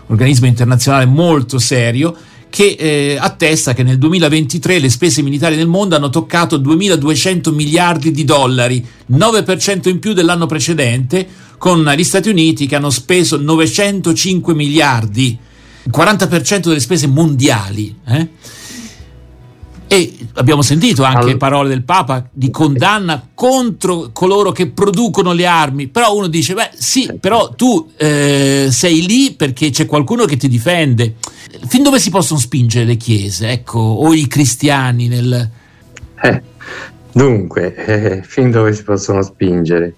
organismo 0.07 0.47
internazionale 0.47 1.07
molto 1.07 1.59
serio, 1.59 2.17
che 2.51 2.77
eh, 2.79 3.17
attesta 3.19 3.75
che 3.75 3.83
nel 3.83 3.99
2023 3.99 4.79
le 4.79 4.89
spese 4.89 5.23
militari 5.23 5.57
nel 5.57 5.67
mondo 5.67 5.97
hanno 5.97 6.11
toccato 6.11 6.59
2.200 6.59 7.53
miliardi 7.53 8.13
di 8.13 8.25
dollari, 8.25 8.87
9% 9.11 9.89
in 9.89 9.99
più 9.99 10.13
dell'anno 10.13 10.47
precedente, 10.47 11.27
con 11.59 11.83
gli 11.97 12.05
Stati 12.05 12.29
Uniti 12.29 12.67
che 12.67 12.77
hanno 12.77 12.91
speso 12.91 13.39
905 13.39 14.55
miliardi, 14.55 15.37
40% 15.91 16.61
delle 16.61 16.79
spese 16.79 17.09
mondiali. 17.09 17.95
Eh? 18.07 18.29
E 19.95 20.13
abbiamo 20.35 20.61
sentito 20.61 21.05
anche 21.05 21.19
allora. 21.21 21.37
parole 21.37 21.69
del 21.69 21.85
Papa 21.85 22.29
di 22.33 22.51
condanna 22.51 23.29
contro 23.33 24.11
coloro 24.13 24.51
che 24.51 24.67
producono 24.67 25.33
le 25.33 25.47
armi, 25.47 25.87
però 25.87 26.17
uno 26.17 26.27
dice, 26.27 26.53
beh 26.53 26.71
sì, 26.75 27.17
però 27.21 27.55
tu 27.55 27.93
eh, 27.97 28.71
sei 28.73 29.07
lì 29.07 29.35
perché 29.35 29.71
c'è 29.71 29.87
qualcuno 29.87 30.25
che 30.25 30.37
ti 30.37 30.49
difende. 30.49 31.15
Fin 31.69 31.85
dove 31.85 32.01
si 32.01 32.11
possono 32.11 32.41
spingere 32.41 32.85
le 32.85 32.97
chiese, 32.97 33.51
ecco, 33.51 33.79
o 33.79 34.13
i 34.13 34.27
cristiani 34.27 35.07
nel... 35.07 35.51
Eh, 36.23 36.43
dunque, 37.13 37.77
eh, 37.77 38.23
fin 38.25 38.51
dove 38.51 38.73
si 38.73 38.83
possono 38.83 39.23
spingere? 39.23 39.95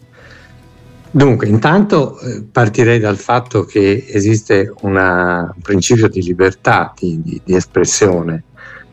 Dunque, 1.11 1.49
intanto 1.49 2.21
eh, 2.21 2.43
partirei 2.43 2.99
dal 2.99 3.17
fatto 3.17 3.65
che 3.65 4.05
esiste 4.07 4.75
una, 4.83 5.51
un 5.55 5.63
principio 5.63 6.09
di 6.09 6.21
libertà 6.21 6.93
di, 6.95 7.19
di, 7.23 7.41
di 7.43 7.55
espressione 7.55 8.43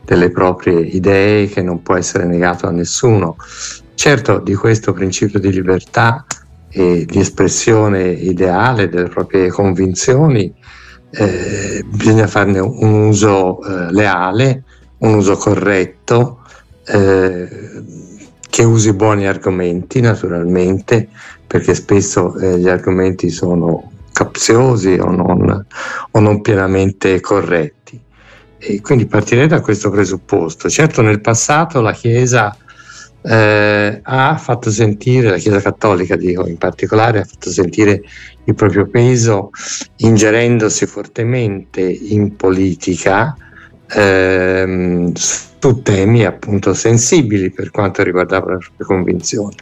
delle 0.04 0.30
proprie 0.30 0.80
idee 0.80 1.48
che 1.48 1.62
non 1.62 1.82
può 1.82 1.96
essere 1.96 2.24
negato 2.24 2.66
a 2.66 2.70
nessuno. 2.70 3.36
Certo, 3.94 4.38
di 4.38 4.54
questo 4.54 4.92
principio 4.92 5.38
di 5.38 5.52
libertà 5.52 6.24
e 6.68 7.04
di 7.06 7.20
espressione 7.20 8.08
ideale 8.08 8.88
delle 8.88 9.08
proprie 9.08 9.48
convinzioni 9.48 10.52
eh, 11.16 11.84
bisogna 11.86 12.26
farne 12.26 12.58
un 12.58 13.06
uso 13.06 13.62
eh, 13.62 13.92
leale, 13.92 14.64
un 14.98 15.14
uso 15.14 15.36
corretto, 15.36 16.40
eh, 16.86 17.48
che 18.40 18.64
usi 18.64 18.92
buoni 18.92 19.26
argomenti 19.26 20.00
naturalmente, 20.00 21.08
perché 21.46 21.74
spesso 21.74 22.36
eh, 22.36 22.58
gli 22.58 22.68
argomenti 22.68 23.30
sono 23.30 23.90
capziosi 24.12 24.98
o 25.00 25.10
non, 25.10 25.66
o 26.10 26.20
non 26.20 26.40
pienamente 26.40 27.20
corretti. 27.20 28.00
E 28.66 28.80
quindi 28.80 29.04
partirei 29.06 29.46
da 29.46 29.60
questo 29.60 29.90
presupposto. 29.90 30.70
Certo 30.70 31.02
nel 31.02 31.20
passato 31.20 31.82
la 31.82 31.92
Chiesa 31.92 32.56
eh, 33.20 34.00
ha 34.02 34.36
fatto 34.38 34.70
sentire, 34.70 35.28
la 35.28 35.36
Chiesa 35.36 35.60
Cattolica 35.60 36.16
dico 36.16 36.46
in 36.46 36.56
particolare, 36.56 37.20
ha 37.20 37.24
fatto 37.24 37.50
sentire 37.50 38.02
il 38.44 38.54
proprio 38.54 38.86
peso 38.86 39.50
ingerendosi 39.96 40.86
fortemente 40.86 41.82
in 41.82 42.36
politica 42.36 43.36
ehm, 43.90 45.12
su 45.14 45.82
temi 45.82 46.24
appunto 46.24 46.72
sensibili 46.72 47.50
per 47.50 47.70
quanto 47.70 48.02
riguardava 48.02 48.52
le 48.52 48.58
proprie 48.58 48.86
convinzioni. 48.86 49.56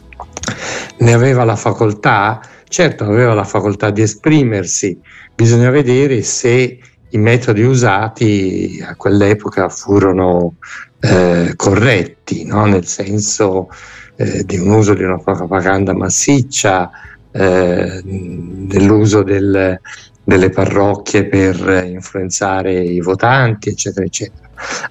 Ne 0.99 1.13
aveva 1.13 1.43
la 1.43 1.57
facoltà, 1.57 2.41
certo 2.69 3.03
aveva 3.03 3.35
la 3.35 3.45
facoltà 3.45 3.91
di 3.91 4.03
esprimersi, 4.03 4.97
bisogna 5.35 5.71
vedere 5.71 6.23
se 6.23 6.79
i 7.13 7.19
metodi 7.19 7.63
usati 7.63 8.83
a 8.87 8.95
quell'epoca 8.97 9.69
furono 9.69 10.55
eh, 11.01 11.53
corretti, 11.57 12.45
no? 12.45 12.65
nel 12.67 12.87
senso 12.87 13.69
eh, 14.17 14.45
di 14.45 14.59
un 14.59 14.71
uso 14.71 14.95
di 14.95 15.03
una 15.03 15.19
propaganda 15.19 15.95
massiccia, 15.95 16.91
eh, 17.33 18.01
dell'uso 18.05 19.23
del, 19.23 19.79
delle 20.23 20.51
parrocchie 20.51 21.27
per 21.27 21.85
influenzare 21.87 22.81
i 22.81 23.01
votanti, 23.01 23.71
eccetera, 23.71 24.07
eccetera. 24.07 24.49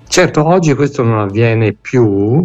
Certo, 0.08 0.46
oggi 0.46 0.74
questo 0.74 1.04
non 1.04 1.20
avviene 1.20 1.74
più, 1.74 2.44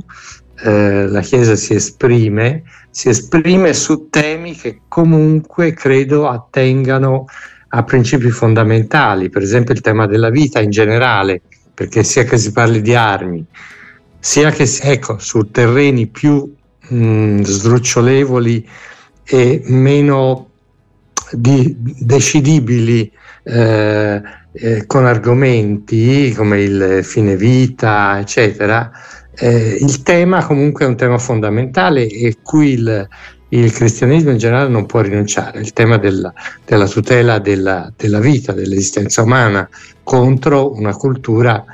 eh, 0.62 1.06
la 1.06 1.20
Chiesa 1.20 1.56
si 1.56 1.74
esprime, 1.74 2.62
si 2.90 3.08
esprime 3.08 3.74
su 3.74 4.08
temi 4.08 4.54
che 4.54 4.80
comunque 4.88 5.72
credo 5.72 6.28
attengano 6.28 7.26
a 7.76 7.82
principi 7.82 8.30
fondamentali, 8.30 9.28
per 9.28 9.42
esempio 9.42 9.74
il 9.74 9.82
tema 9.82 10.06
della 10.06 10.30
vita 10.30 10.60
in 10.60 10.70
generale, 10.70 11.42
perché 11.74 12.02
sia 12.02 12.24
che 12.24 12.38
si 12.38 12.52
parli 12.52 12.80
di 12.80 12.94
armi, 12.94 13.44
sia 14.18 14.50
che 14.50 14.66
ecco, 14.80 15.18
su 15.18 15.50
terreni 15.50 16.06
più 16.06 16.50
mh, 16.88 17.42
sdrucciolevoli 17.42 18.66
e 19.24 19.62
meno 19.66 20.50
di, 21.32 21.76
decidibili 21.78 23.12
eh, 23.42 24.22
eh, 24.52 24.86
con 24.86 25.04
argomenti 25.04 26.32
come 26.34 26.62
il 26.62 27.00
fine 27.04 27.36
vita, 27.36 28.18
eccetera, 28.18 28.90
eh, 29.34 29.76
il 29.78 30.02
tema 30.02 30.42
comunque 30.46 30.86
è 30.86 30.88
un 30.88 30.96
tema 30.96 31.18
fondamentale 31.18 32.06
e 32.06 32.38
cui 32.42 32.70
il, 32.70 33.06
il 33.58 33.72
cristianesimo 33.72 34.30
in 34.30 34.38
generale 34.38 34.68
non 34.68 34.86
può 34.86 35.00
rinunciare, 35.00 35.60
il 35.60 35.72
tema 35.72 35.98
della, 35.98 36.32
della 36.64 36.86
tutela 36.86 37.38
della, 37.38 37.92
della, 37.96 38.20
vita, 38.20 38.52
dell'esistenza 38.52 39.22
umana 39.22 39.68
contro 40.02 40.72
una 40.74 40.94
cultura 40.94 41.64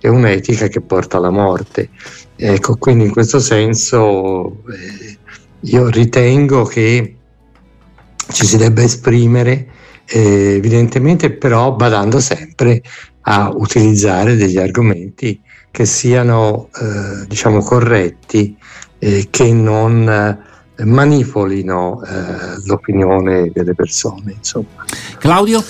e 0.00 0.08
un'etica 0.08 0.68
che 0.68 0.80
porta 0.80 1.18
alla 1.18 1.30
morte. 1.30 1.90
Ecco, 2.36 2.76
quindi 2.76 3.04
in 3.04 3.12
questo 3.12 3.38
senso 3.38 4.62
eh, 4.70 5.18
io 5.60 5.88
ritengo 5.88 6.64
che 6.64 7.16
ci 8.32 8.46
si 8.46 8.56
debba 8.56 8.82
esprimere 8.82 9.66
eh, 10.06 10.54
evidentemente 10.56 11.30
però 11.32 11.72
badando 11.72 12.18
sempre 12.20 12.82
a 13.22 13.50
utilizzare 13.54 14.36
degli 14.36 14.58
argomenti 14.58 15.40
che 15.70 15.86
siano 15.86 16.68
eh, 16.80 17.26
diciamo 17.26 17.60
corretti 17.62 18.56
eh, 18.98 19.28
che 19.30 19.52
non 19.52 20.50
manipolino 20.84 22.02
eh, 22.04 22.62
l'opinione 22.64 23.50
delle 23.52 23.74
persone 23.74 24.34
insomma. 24.38 24.84
Claudio? 25.18 25.62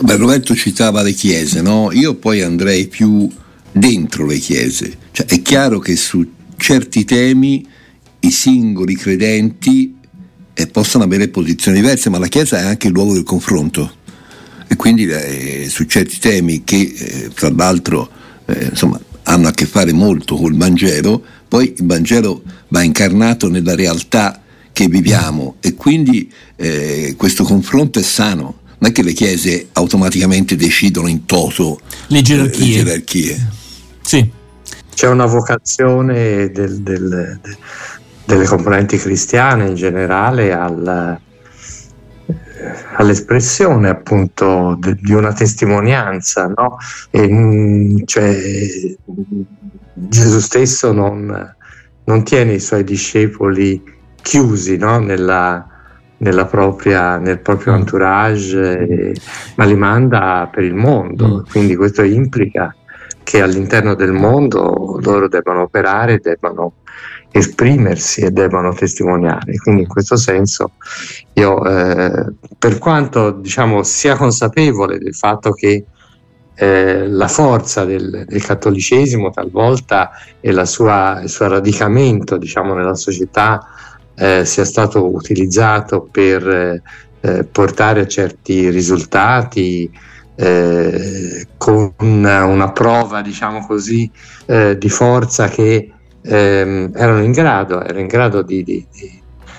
Beh, 0.00 0.16
Roberto 0.16 0.54
citava 0.54 1.02
le 1.02 1.12
chiese, 1.12 1.60
no? 1.60 1.90
io 1.92 2.14
poi 2.14 2.42
andrei 2.42 2.86
più 2.86 3.28
dentro 3.72 4.26
le 4.26 4.38
chiese, 4.38 4.96
cioè, 5.12 5.26
è 5.26 5.42
chiaro 5.42 5.78
che 5.78 5.94
su 5.96 6.26
certi 6.56 7.04
temi 7.04 7.66
i 8.20 8.30
singoli 8.30 8.94
credenti 8.94 9.96
eh, 10.54 10.66
possono 10.66 11.04
avere 11.04 11.28
posizioni 11.28 11.80
diverse, 11.80 12.10
ma 12.10 12.18
la 12.18 12.26
Chiesa 12.26 12.58
è 12.58 12.62
anche 12.62 12.88
il 12.88 12.92
luogo 12.92 13.14
del 13.14 13.22
confronto 13.22 13.98
e 14.66 14.76
quindi 14.76 15.06
eh, 15.06 15.66
su 15.68 15.84
certi 15.84 16.18
temi 16.18 16.62
che 16.62 16.92
eh, 16.96 17.30
tra 17.34 17.50
l'altro 17.50 18.08
eh, 18.46 18.66
insomma, 18.70 19.00
hanno 19.24 19.48
a 19.48 19.52
che 19.52 19.66
fare 19.66 19.92
molto 19.92 20.36
col 20.36 20.56
Vangelo, 20.56 21.22
poi 21.48 21.74
il 21.76 21.86
Vangelo 21.86 22.42
va 22.68 22.82
incarnato 22.82 23.48
nella 23.48 23.74
realtà 23.74 24.39
che 24.72 24.86
viviamo 24.86 25.56
e 25.60 25.74
quindi 25.74 26.32
eh, 26.56 27.14
questo 27.16 27.44
confronto 27.44 27.98
è 27.98 28.02
sano. 28.02 28.58
Non 28.78 28.90
è 28.90 28.92
che 28.94 29.02
le 29.02 29.12
chiese 29.12 29.68
automaticamente 29.72 30.56
decidono 30.56 31.08
in 31.08 31.26
toto 31.26 31.80
le 32.06 32.22
gerarchie. 32.22 32.66
Le 32.66 32.84
gerarchie. 32.84 33.48
Sì. 34.00 34.30
C'è 34.94 35.08
una 35.08 35.26
vocazione 35.26 36.50
del, 36.50 36.80
del, 36.80 37.38
del 37.42 37.58
delle 38.30 38.46
componenti 38.46 38.96
cristiane 38.96 39.66
in 39.66 39.74
generale 39.74 40.52
al, 40.52 41.18
all'espressione 42.94 43.88
appunto 43.88 44.76
de, 44.78 44.94
di 44.94 45.12
una 45.12 45.32
testimonianza, 45.32 46.46
no? 46.46 46.76
e, 47.10 47.28
mm, 47.28 47.96
cioè, 48.04 48.38
Gesù 49.94 50.38
stesso 50.38 50.92
non, 50.92 51.56
non, 52.04 52.22
tiene 52.22 52.54
i 52.54 52.60
suoi 52.60 52.84
discepoli 52.84 53.82
chiusi 54.22 54.76
no? 54.76 54.98
nella, 54.98 55.66
nella 56.18 56.46
propria, 56.46 57.16
nel 57.18 57.40
proprio 57.40 57.74
entourage, 57.74 58.78
eh, 58.78 59.14
ma 59.56 59.64
li 59.64 59.76
manda 59.76 60.48
per 60.52 60.64
il 60.64 60.74
mondo, 60.74 61.28
mm. 61.28 61.50
quindi 61.50 61.76
questo 61.76 62.02
implica 62.02 62.74
che 63.22 63.42
all'interno 63.42 63.94
del 63.94 64.12
mondo 64.12 64.98
loro 65.02 65.28
debbano 65.28 65.62
operare, 65.62 66.18
debbano 66.18 66.74
esprimersi 67.30 68.22
e 68.22 68.30
debbano 68.30 68.72
testimoniare. 68.72 69.56
Quindi 69.56 69.82
in 69.82 69.88
questo 69.88 70.16
senso 70.16 70.72
io, 71.34 71.64
eh, 71.64 72.32
per 72.58 72.78
quanto 72.78 73.30
diciamo, 73.30 73.82
sia 73.82 74.16
consapevole 74.16 74.98
del 74.98 75.14
fatto 75.14 75.52
che 75.52 75.84
eh, 76.54 77.08
la 77.08 77.28
forza 77.28 77.84
del, 77.84 78.24
del, 78.26 78.44
cattolicesimo 78.44 79.30
talvolta 79.30 80.10
e 80.40 80.64
sua, 80.66 81.20
il 81.22 81.30
suo 81.30 81.48
radicamento 81.48 82.36
diciamo, 82.36 82.74
nella 82.74 82.96
società 82.96 83.64
eh, 84.20 84.44
sia 84.44 84.66
stato 84.66 85.12
utilizzato 85.12 86.06
per 86.10 86.82
eh, 87.22 87.44
portare 87.44 88.00
a 88.02 88.06
certi 88.06 88.68
risultati 88.68 89.90
eh, 90.36 91.46
con 91.56 91.92
una, 92.00 92.70
prova 92.72 93.22
diciamo 93.22 93.66
così 93.66 94.10
eh, 94.44 94.76
di 94.76 94.90
forza 94.90 95.48
che 95.48 95.90
ehm, 96.20 96.92
erano 96.94 97.22
in 97.22 97.32
grado, 97.32 97.82
era 97.82 97.98
in 97.98 98.06
grado 98.06 98.42
di, 98.42 98.62
di, 98.62 98.86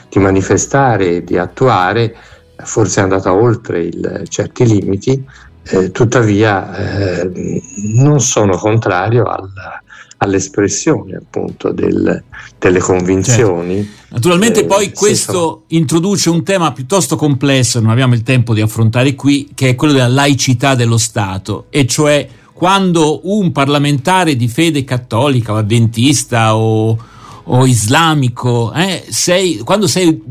di 0.09 0.19
manifestare, 0.19 1.23
di 1.23 1.39
attuare, 1.39 2.15
forse 2.57 2.99
è 2.99 3.03
andata 3.03 3.33
oltre 3.33 3.81
il, 3.81 4.25
certi 4.27 4.67
limiti, 4.67 5.25
eh, 5.63 5.89
tuttavia 5.89 6.75
eh, 6.75 7.61
non 7.95 8.19
sono 8.19 8.57
contrario 8.57 9.23
alla, 9.23 9.81
all'espressione 10.23 11.15
appunto 11.15 11.71
del, 11.71 12.23
delle 12.59 12.79
convinzioni. 12.79 13.75
Certo. 13.77 14.05
Naturalmente 14.09 14.61
eh, 14.61 14.65
poi 14.65 14.91
questo 14.91 15.31
sono... 15.31 15.63
introduce 15.69 16.29
un 16.29 16.43
tema 16.43 16.71
piuttosto 16.73 17.15
complesso, 17.15 17.79
non 17.79 17.89
abbiamo 17.89 18.13
il 18.13 18.21
tempo 18.21 18.53
di 18.53 18.61
affrontare 18.61 19.15
qui, 19.15 19.49
che 19.55 19.69
è 19.69 19.75
quello 19.75 19.93
della 19.93 20.07
laicità 20.07 20.75
dello 20.75 20.97
Stato, 20.97 21.65
e 21.69 21.87
cioè 21.87 22.27
quando 22.53 23.21
un 23.23 23.51
parlamentare 23.51 24.35
di 24.35 24.47
fede 24.47 24.83
cattolica 24.83 25.53
o 25.53 25.57
avventista 25.57 26.55
o, 26.55 26.95
o 27.43 27.65
islamico, 27.65 28.71
eh, 28.73 29.05
sei, 29.09 29.57
quando 29.59 29.87
sei 29.87 30.21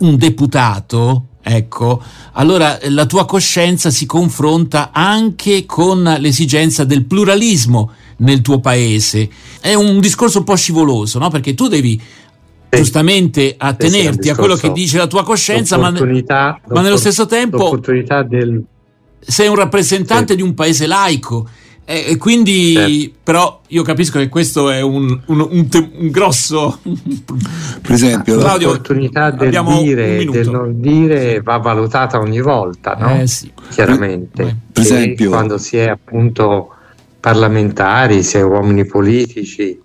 un 0.00 0.16
deputato, 0.16 1.26
ecco, 1.42 2.00
allora 2.34 2.78
la 2.90 3.06
tua 3.06 3.24
coscienza 3.24 3.90
si 3.90 4.06
confronta 4.06 4.90
anche 4.92 5.66
con 5.66 6.02
l'esigenza 6.20 6.84
del 6.84 7.04
pluralismo 7.06 7.90
nel 8.22 8.40
tuo 8.40 8.60
paese. 8.60 9.28
È 9.60 9.74
un 9.74 10.00
discorso 10.00 10.38
un 10.38 10.44
po' 10.44 10.56
scivoloso, 10.56 11.18
no? 11.18 11.30
Perché 11.30 11.54
tu 11.54 11.68
devi 11.68 12.00
giustamente 12.68 13.54
attenerti 13.56 14.30
a 14.30 14.34
quello 14.34 14.56
che 14.56 14.72
dice 14.72 14.96
la 14.96 15.06
tua 15.06 15.22
coscienza, 15.22 15.76
ma, 15.76 15.90
ma 15.90 16.80
nello 16.80 16.96
stesso 16.96 17.26
tempo 17.26 17.78
del... 18.26 18.62
sei 19.20 19.48
un 19.48 19.56
rappresentante 19.56 20.32
sì. 20.32 20.36
di 20.36 20.42
un 20.42 20.54
paese 20.54 20.86
laico 20.86 21.48
e 21.84 22.16
quindi, 22.16 22.72
certo. 22.74 23.18
però, 23.24 23.60
io 23.68 23.82
capisco 23.82 24.18
che 24.18 24.28
questo 24.28 24.70
è 24.70 24.80
un, 24.80 25.20
un, 25.26 25.40
un, 25.40 25.68
un 25.70 26.10
grosso. 26.10 26.78
Per 27.82 27.90
esempio, 27.90 28.38
Claudio, 28.38 28.68
l'opportunità 28.68 29.30
del 29.32 29.62
dire, 29.80 30.24
del 30.24 30.48
non 30.48 30.80
dire 30.80 31.42
va 31.42 31.58
valutata 31.58 32.20
ogni 32.20 32.40
volta, 32.40 32.94
no? 32.94 33.20
Eh 33.20 33.26
sì. 33.26 33.52
Chiaramente. 33.68 34.56
Per 34.72 34.82
esempio, 34.82 35.28
quando 35.28 35.58
si 35.58 35.76
è 35.76 35.88
appunto 35.88 36.76
parlamentari, 37.22 38.24
sia 38.24 38.44
uomini 38.44 38.84
politici, 38.84 39.78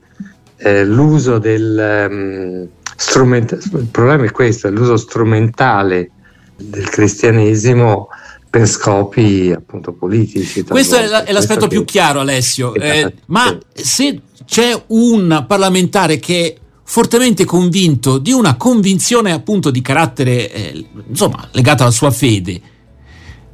eh, 0.57 0.83
l'uso 0.83 1.37
del 1.37 2.07
um, 2.09 2.67
strumento, 2.95 3.53
il 3.53 3.87
problema 3.91 4.25
è 4.25 4.31
questo, 4.31 4.67
è 4.67 4.71
l'uso 4.71 4.97
strumentale 4.97 6.09
del 6.55 6.89
cristianesimo 6.89 8.07
per 8.49 8.67
scopi 8.67 9.53
appunto 9.55 9.93
politici. 9.93 10.63
Questo 10.63 10.95
è, 10.95 11.05
la, 11.05 11.25
è, 11.25 11.31
l'aspetto 11.31 11.67
più 11.67 11.85
chiaro 11.85 12.21
Alessio, 12.21 12.73
eh, 12.73 13.13
ma 13.27 13.55
se 13.71 14.19
c'è 14.43 14.83
un 14.87 15.45
parlamentare 15.47 16.17
che 16.17 16.43
è 16.43 16.55
fortemente 16.83 17.45
convinto 17.45 18.17
di 18.17 18.31
una 18.31 18.57
convinzione 18.57 19.31
appunto 19.31 19.69
di 19.69 19.81
carattere 19.83 20.51
eh, 20.51 20.85
insomma 21.07 21.47
legata 21.51 21.83
alla 21.83 21.91
sua 21.91 22.09
fede 22.09 22.61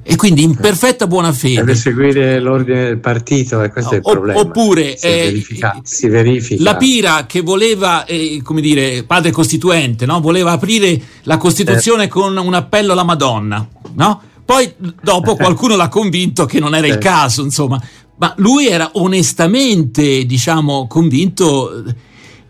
e 0.03 0.17
quindi 0.17 0.43
in 0.43 0.55
perfetta 0.55 1.07
buona 1.07 1.31
fede. 1.31 1.55
Deve 1.55 1.75
seguire 1.75 2.39
l'ordine 2.39 2.83
del 2.83 2.99
partito 2.99 3.61
e 3.63 3.71
questo 3.71 3.93
è 3.93 3.95
il 3.95 4.01
problema. 4.01 4.39
Oppure 4.39 4.97
si, 4.97 5.07
eh, 5.07 5.23
verifica, 5.23 5.79
si 5.81 6.07
verifica. 6.09 6.61
la 6.61 6.75
Pira 6.75 7.25
che 7.25 7.39
voleva, 7.41 8.03
eh, 8.05 8.41
come 8.43 8.59
dire, 8.59 9.03
padre 9.03 9.31
costituente, 9.31 10.05
no? 10.05 10.19
voleva 10.19 10.51
aprire 10.51 11.01
la 11.23 11.37
Costituzione 11.37 12.03
eh. 12.03 12.07
con 12.09 12.35
un 12.35 12.53
appello 12.53 12.91
alla 12.91 13.03
Madonna, 13.03 13.65
no? 13.93 14.21
Poi 14.45 14.73
dopo 15.01 15.35
qualcuno 15.37 15.77
l'ha 15.77 15.87
convinto 15.87 16.45
che 16.45 16.59
non 16.59 16.75
era 16.75 16.85
il 16.85 16.97
caso, 16.97 17.43
insomma, 17.43 17.81
ma 18.17 18.33
lui 18.37 18.67
era 18.67 18.89
onestamente, 18.95 20.25
diciamo, 20.25 20.85
convinto 20.87 21.81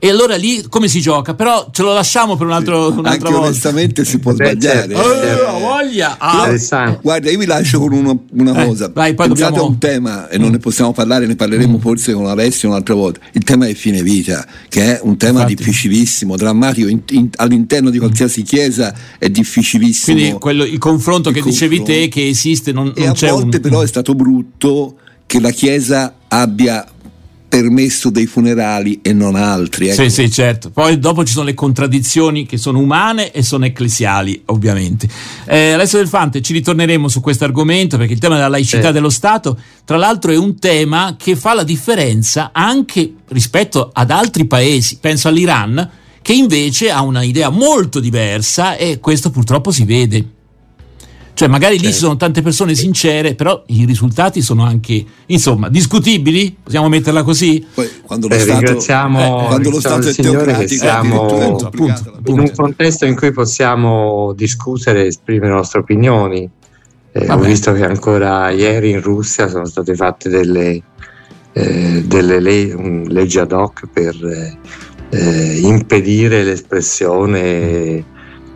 e 0.04 0.10
allora 0.10 0.36
lì 0.36 0.66
come 0.68 0.90
si 0.90 1.00
gioca? 1.00 1.34
Però 1.34 1.70
ce 1.72 1.82
lo 1.82 1.94
lasciamo 1.94 2.36
per 2.36 2.46
un 2.46 2.52
altro, 2.52 2.92
sì, 2.92 2.98
un'altra 2.98 3.12
Anche 3.12 3.32
volta. 3.32 3.48
onestamente 3.48 4.04
si 4.04 4.20
può 4.20 4.34
sbagliare. 4.34 4.94
Oh, 4.94 5.14
eh, 5.14 5.60
voglia. 5.62 6.18
Ah. 6.20 7.00
Guarda, 7.02 7.32
io 7.32 7.38
vi 7.38 7.46
lascio 7.46 7.80
con 7.80 7.94
uno, 7.94 8.26
una 8.34 8.64
eh, 8.64 8.66
cosa. 8.66 8.92
Vai, 8.94 9.14
poi 9.14 9.28
Pensate 9.28 9.52
dobbiamo... 9.52 9.66
a 9.66 9.72
un 9.72 9.78
tema, 9.78 10.28
e 10.28 10.38
non 10.38 10.52
ne 10.52 10.58
possiamo 10.58 10.92
parlare, 10.92 11.26
ne 11.26 11.38
parleremo 11.38 11.78
mm. 11.78 11.80
forse 11.80 12.12
con 12.12 12.26
Alessio 12.26 12.68
un'altra 12.68 12.96
volta. 12.96 13.22
Il 13.32 13.46
tema 13.46 13.66
è 13.66 13.74
fine 13.76 14.04
vita, 14.04 14.46
che 14.68 14.98
è 14.98 15.00
un 15.04 15.16
tema 15.16 15.44
Infatti. 15.44 15.56
difficilissimo, 15.56 16.36
drammatico. 16.36 16.90
In, 16.90 17.04
in, 17.12 17.30
all'interno 17.38 17.90
di 17.90 17.98
qualsiasi 17.98 18.42
chiesa 18.42 18.94
è 19.18 19.30
difficilissimo. 19.30 20.18
Quindi 20.18 20.38
quello, 20.38 20.66
il 20.66 20.80
confronto 20.80 21.30
il 21.30 21.36
che 21.36 21.40
confronto. 21.40 21.76
dicevi 21.76 22.02
te 22.02 22.10
che 22.10 22.28
esiste 22.28 22.74
non, 22.74 22.92
e 22.94 23.06
non 23.06 23.14
c'è. 23.14 23.30
A 23.30 23.32
volte 23.36 23.56
un... 23.56 23.62
però 23.62 23.80
è 23.80 23.88
stato 23.88 24.14
brutto 24.16 24.98
che 25.26 25.40
la 25.40 25.52
chiesa 25.52 26.16
abbia 26.28 26.86
permesso 27.54 28.10
dei 28.10 28.26
funerali 28.26 29.00
e 29.04 29.14
non 29.14 29.36
altri. 29.36 29.90
Ecco. 29.90 30.02
Sì, 30.02 30.10
sì, 30.10 30.32
certo. 30.32 30.72
Poi 30.72 30.98
dopo 30.98 31.24
ci 31.24 31.34
sono 31.34 31.46
le 31.46 31.54
contraddizioni 31.54 32.48
che 32.48 32.58
sono 32.58 32.80
umane 32.80 33.30
e 33.32 33.44
sono 33.44 33.66
ecclesiali, 33.66 34.42
ovviamente. 34.46 35.08
Eh, 35.46 35.74
Alessio 35.74 36.00
Del 36.00 36.08
Fante, 36.08 36.42
ci 36.42 36.52
ritorneremo 36.52 37.08
su 37.08 37.22
questo 37.22 37.44
argomento 37.44 37.96
perché 37.96 38.14
il 38.14 38.20
tema 38.20 38.34
della 38.34 38.48
laicità 38.48 38.88
sì. 38.88 38.94
dello 38.94 39.12
Stato, 39.12 39.56
tra 39.86 39.98
l'altro, 39.98 40.32
è 40.32 40.36
un 40.36 40.58
tema 40.58 41.16
che 41.16 41.36
fa 41.36 41.54
la 41.54 41.62
differenza 41.64 42.50
anche 42.52 43.14
rispetto 43.28 43.92
ad 43.94 44.10
altri 44.10 44.48
paesi. 44.48 44.98
Penso 45.00 45.28
all'Iran, 45.28 45.92
che 46.24 46.34
invece 46.34 46.90
ha 46.90 47.04
una 47.04 47.22
idea 47.22 47.50
molto 47.50 48.00
diversa 48.00 48.78
e 48.78 48.98
questo 49.00 49.30
purtroppo 49.30 49.70
si 49.70 49.84
vede. 49.84 50.26
Cioè, 51.36 51.48
magari 51.48 51.74
certo. 51.74 51.88
lì 51.88 51.94
ci 51.94 52.00
sono 52.00 52.16
tante 52.16 52.42
persone 52.44 52.76
sincere, 52.76 53.34
però 53.34 53.64
i 53.68 53.86
risultati 53.86 54.42
sono 54.42 54.64
anche, 54.64 55.04
insomma, 55.26 55.68
discutibili? 55.68 56.56
Possiamo 56.62 56.88
metterla 56.90 57.24
così? 57.24 57.66
Poi, 57.74 57.90
quando 58.04 58.28
lo 58.28 58.36
eh, 58.36 58.40
Stato, 58.40 58.60
ringraziamo, 58.60 59.20
eh, 59.20 59.48
quando 59.48 59.70
lo 59.72 59.80
Stato 59.80 60.08
è 60.10 60.14
teocratico, 60.14 60.84
siamo 60.84 61.26
appunto, 61.26 61.66
appunto, 61.66 62.22
in 62.26 62.40
un 62.40 62.52
contesto 62.56 63.06
in 63.06 63.16
cui 63.16 63.32
possiamo 63.32 64.34
discutere 64.34 65.04
e 65.04 65.08
esprimere 65.08 65.48
le 65.48 65.56
nostre 65.56 65.80
opinioni. 65.80 66.48
Eh, 67.12 67.32
ho 67.32 67.40
visto 67.40 67.74
che 67.74 67.84
ancora 67.84 68.52
ieri 68.52 68.92
in 68.92 69.02
Russia 69.02 69.48
sono 69.48 69.66
state 69.66 69.96
fatte 69.96 70.30
delle, 70.30 70.82
eh, 71.54 72.04
delle 72.06 72.40
le- 72.40 73.06
leggi 73.08 73.40
ad 73.40 73.52
hoc 73.52 73.88
per 73.92 74.16
eh, 75.10 75.60
impedire 75.60 76.44
l'espressione 76.44 78.04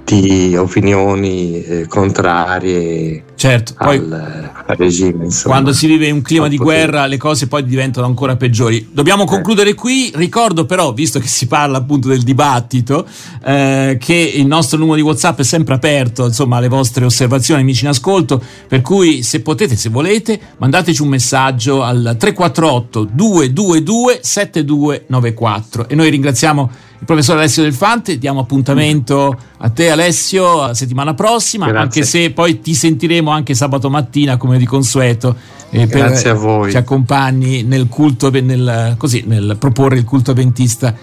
di 0.07 0.55
opinioni 0.55 1.61
eh, 1.61 1.85
contrarie 1.85 3.25
certo, 3.35 3.73
al, 3.75 3.99
poi, 3.99 4.13
al 4.13 4.75
regime. 4.77 5.25
Insomma, 5.25 5.55
quando 5.55 5.73
si 5.73 5.85
vive 5.85 6.07
in 6.07 6.13
un 6.13 6.21
clima 6.21 6.47
di 6.47 6.55
guerra 6.55 7.07
le 7.07 7.17
cose 7.17 7.47
poi 7.47 7.65
diventano 7.65 8.05
ancora 8.07 8.37
peggiori. 8.37 8.87
Dobbiamo 8.89 9.23
eh. 9.23 9.25
concludere 9.25 9.73
qui, 9.73 10.09
ricordo 10.15 10.65
però, 10.65 10.93
visto 10.93 11.19
che 11.19 11.27
si 11.27 11.45
parla 11.47 11.79
appunto 11.79 12.07
del 12.07 12.23
dibattito, 12.23 13.05
eh, 13.43 13.97
che 13.99 14.13
il 14.13 14.45
nostro 14.45 14.77
numero 14.77 14.95
di 14.95 15.01
Whatsapp 15.01 15.39
è 15.39 15.43
sempre 15.43 15.73
aperto 15.73 16.25
insomma, 16.25 16.55
alle 16.55 16.69
vostre 16.69 17.03
osservazioni, 17.03 17.59
amici 17.59 17.83
in 17.83 17.89
ascolto, 17.89 18.41
per 18.65 18.79
cui 18.81 19.23
se 19.23 19.41
potete, 19.41 19.75
se 19.75 19.89
volete, 19.89 20.39
mandateci 20.57 21.01
un 21.01 21.09
messaggio 21.09 21.83
al 21.83 22.15
348 22.17 23.09
222 23.11 24.19
7294 24.21 25.89
e 25.89 25.95
noi 25.95 26.09
ringraziamo 26.09 26.71
il 26.99 27.05
professor 27.05 27.37
Alessio 27.37 27.63
Del 27.63 27.73
Fante. 27.73 28.17
Diamo 28.17 28.39
appuntamento 28.41 29.37
a 29.57 29.69
te, 29.69 29.89
Alessio, 29.89 30.67
la 30.67 30.73
settimana 30.73 31.13
prossima, 31.13 31.65
Grazie. 31.67 31.83
anche 31.83 32.03
se 32.03 32.31
poi 32.31 32.59
ti 32.59 32.73
sentiremo 32.73 33.31
anche 33.31 33.53
sabato 33.53 33.89
mattina, 33.89 34.37
come 34.37 34.57
di 34.57 34.65
consueto. 34.65 35.35
Eh, 35.69 35.85
Grazie 35.85 36.29
a 36.29 36.33
voi. 36.33 36.71
Ci 36.71 36.77
accompagni 36.77 37.63
nel 37.63 37.87
culto, 37.87 38.29
nel, 38.29 38.95
così, 38.97 39.23
nel 39.27 39.57
proporre 39.59 39.97
il 39.97 40.05
culto 40.05 40.31
avventista 40.31 40.93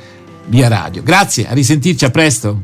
via 0.47 0.69
radio. 0.69 1.03
Grazie, 1.03 1.49
a 1.49 1.55
risentirci, 1.55 2.05
a 2.05 2.11
presto. 2.11 2.61